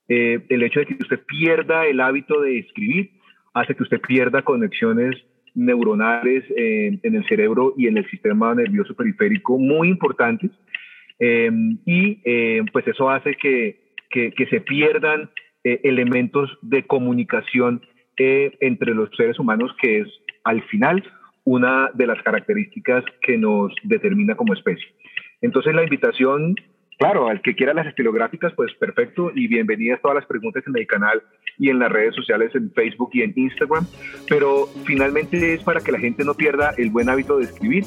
eh, 0.09 0.43
el 0.49 0.63
hecho 0.63 0.79
de 0.79 0.87
que 0.87 0.95
usted 0.95 1.19
pierda 1.25 1.85
el 1.85 2.01
hábito 2.01 2.41
de 2.41 2.57
escribir 2.57 3.11
hace 3.53 3.75
que 3.75 3.83
usted 3.83 4.01
pierda 4.01 4.41
conexiones 4.41 5.15
neuronales 5.53 6.43
eh, 6.57 6.99
en 7.03 7.15
el 7.15 7.27
cerebro 7.27 7.75
y 7.77 7.87
en 7.87 7.97
el 7.97 8.09
sistema 8.09 8.53
nervioso 8.55 8.95
periférico 8.95 9.57
muy 9.59 9.89
importantes. 9.89 10.51
Eh, 11.19 11.51
y 11.85 12.15
pues 12.71 12.87
eso 12.87 13.09
hace 13.09 13.35
que, 13.35 13.81
que, 14.09 14.47
se 14.49 14.61
pierdan 14.61 15.29
elementos 15.63 16.49
de 16.61 16.87
comunicación 16.87 17.81
entre 18.17 18.93
los 18.93 19.09
seres 19.15 19.37
humanos, 19.37 19.75
que 19.81 19.99
es 19.99 20.07
al 20.43 20.63
final 20.63 21.03
una 21.43 21.89
de 21.93 22.07
las 22.07 22.21
características 22.23 23.03
que 23.21 23.37
nos 23.37 23.73
determina 23.83 24.35
como 24.35 24.53
especie. 24.53 24.87
Entonces 25.41 25.75
la 25.75 25.83
invitación 25.83 26.55
claro, 26.99 27.29
al 27.29 27.41
que 27.41 27.55
quiera 27.55 27.73
las 27.73 27.87
estilográficas, 27.87 28.53
pues 28.53 28.73
perfecto 28.75 29.31
y 29.33 29.47
bienvenidas 29.47 30.01
todas 30.01 30.15
las 30.15 30.25
preguntas 30.25 30.63
en 30.67 30.77
el 30.77 30.85
canal 30.85 31.23
y 31.57 31.69
en 31.69 31.79
las 31.79 31.91
redes 31.91 32.13
sociales, 32.13 32.53
en 32.53 32.71
Facebook 32.71 33.09
y 33.13 33.21
en 33.21 33.33
Instagram. 33.35 33.87
Pero 34.27 34.67
finalmente 34.85 35.53
es 35.53 35.63
para 35.63 35.79
que 35.79 35.93
la 35.93 35.99
gente 35.99 36.23
no 36.23 36.33
pierda 36.33 36.73
el 36.77 36.91
buen 36.91 37.09
hábito 37.09 37.37
de 37.37 37.45
escribir. 37.45 37.85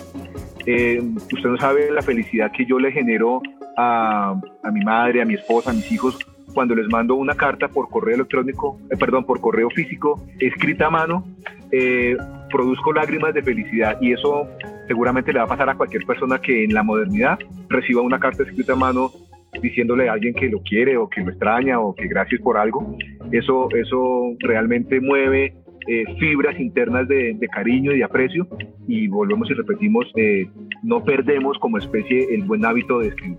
Eh, 0.66 1.00
usted 1.32 1.48
no 1.48 1.58
sabe 1.58 1.90
la 1.90 2.02
felicidad 2.02 2.50
que 2.52 2.64
yo 2.64 2.78
le 2.78 2.90
genero 2.90 3.42
a, 3.76 4.40
a, 4.64 4.70
mi 4.70 4.84
madre, 4.84 5.20
a 5.20 5.24
mi 5.26 5.34
esposa, 5.34 5.70
a 5.70 5.74
mis 5.74 5.92
hijos 5.92 6.18
cuando 6.52 6.74
les 6.74 6.88
mando 6.88 7.14
una 7.14 7.34
carta 7.34 7.68
por 7.68 7.88
correo 7.88 8.16
electrónico, 8.16 8.78
eh, 8.90 8.96
perdón, 8.96 9.24
por 9.24 9.40
correo 9.40 9.70
físico, 9.70 10.22
escrita 10.38 10.86
a 10.86 10.90
mano, 10.90 11.24
eh, 11.70 12.16
produzco 12.50 12.92
lágrimas 12.92 13.34
de 13.34 13.42
felicidad 13.42 13.98
y 14.00 14.12
eso 14.12 14.46
seguramente 14.86 15.32
le 15.32 15.38
va 15.38 15.46
a 15.46 15.48
pasar 15.48 15.68
a 15.70 15.74
cualquier 15.74 16.04
persona 16.04 16.38
que 16.38 16.64
en 16.64 16.74
la 16.74 16.82
modernidad 16.82 17.38
reciba 17.68 18.02
una 18.02 18.20
carta 18.20 18.42
escrita 18.42 18.74
a 18.74 18.76
mano 18.76 19.10
diciéndole 19.60 20.08
a 20.08 20.12
alguien 20.12 20.34
que 20.34 20.48
lo 20.48 20.62
quiere 20.62 20.96
o 20.96 21.08
que 21.08 21.20
lo 21.20 21.30
extraña 21.30 21.80
o 21.80 21.94
que 21.94 22.06
gracias 22.08 22.40
por 22.40 22.56
algo. 22.56 22.96
Eso, 23.30 23.68
eso 23.74 24.34
realmente 24.40 25.00
mueve 25.00 25.54
eh, 25.88 26.04
fibras 26.18 26.58
internas 26.60 27.08
de, 27.08 27.34
de, 27.34 27.48
cariño 27.48 27.92
y 27.92 27.98
de 27.98 28.04
aprecio 28.04 28.46
y 28.86 29.08
volvemos 29.08 29.50
y 29.50 29.54
repetimos, 29.54 30.06
eh, 30.16 30.46
no 30.82 31.02
perdemos 31.04 31.58
como 31.58 31.78
especie 31.78 32.34
el 32.34 32.44
buen 32.44 32.64
hábito 32.64 33.00
de 33.00 33.08
escribir. 33.08 33.38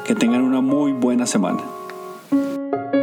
Que 0.06 0.13
tengan 0.13 0.41
una 0.41 0.60
muy 0.60 0.91
buena 0.91 1.26
semana. 1.26 1.62
Thank 2.71 2.95
you. 2.95 3.00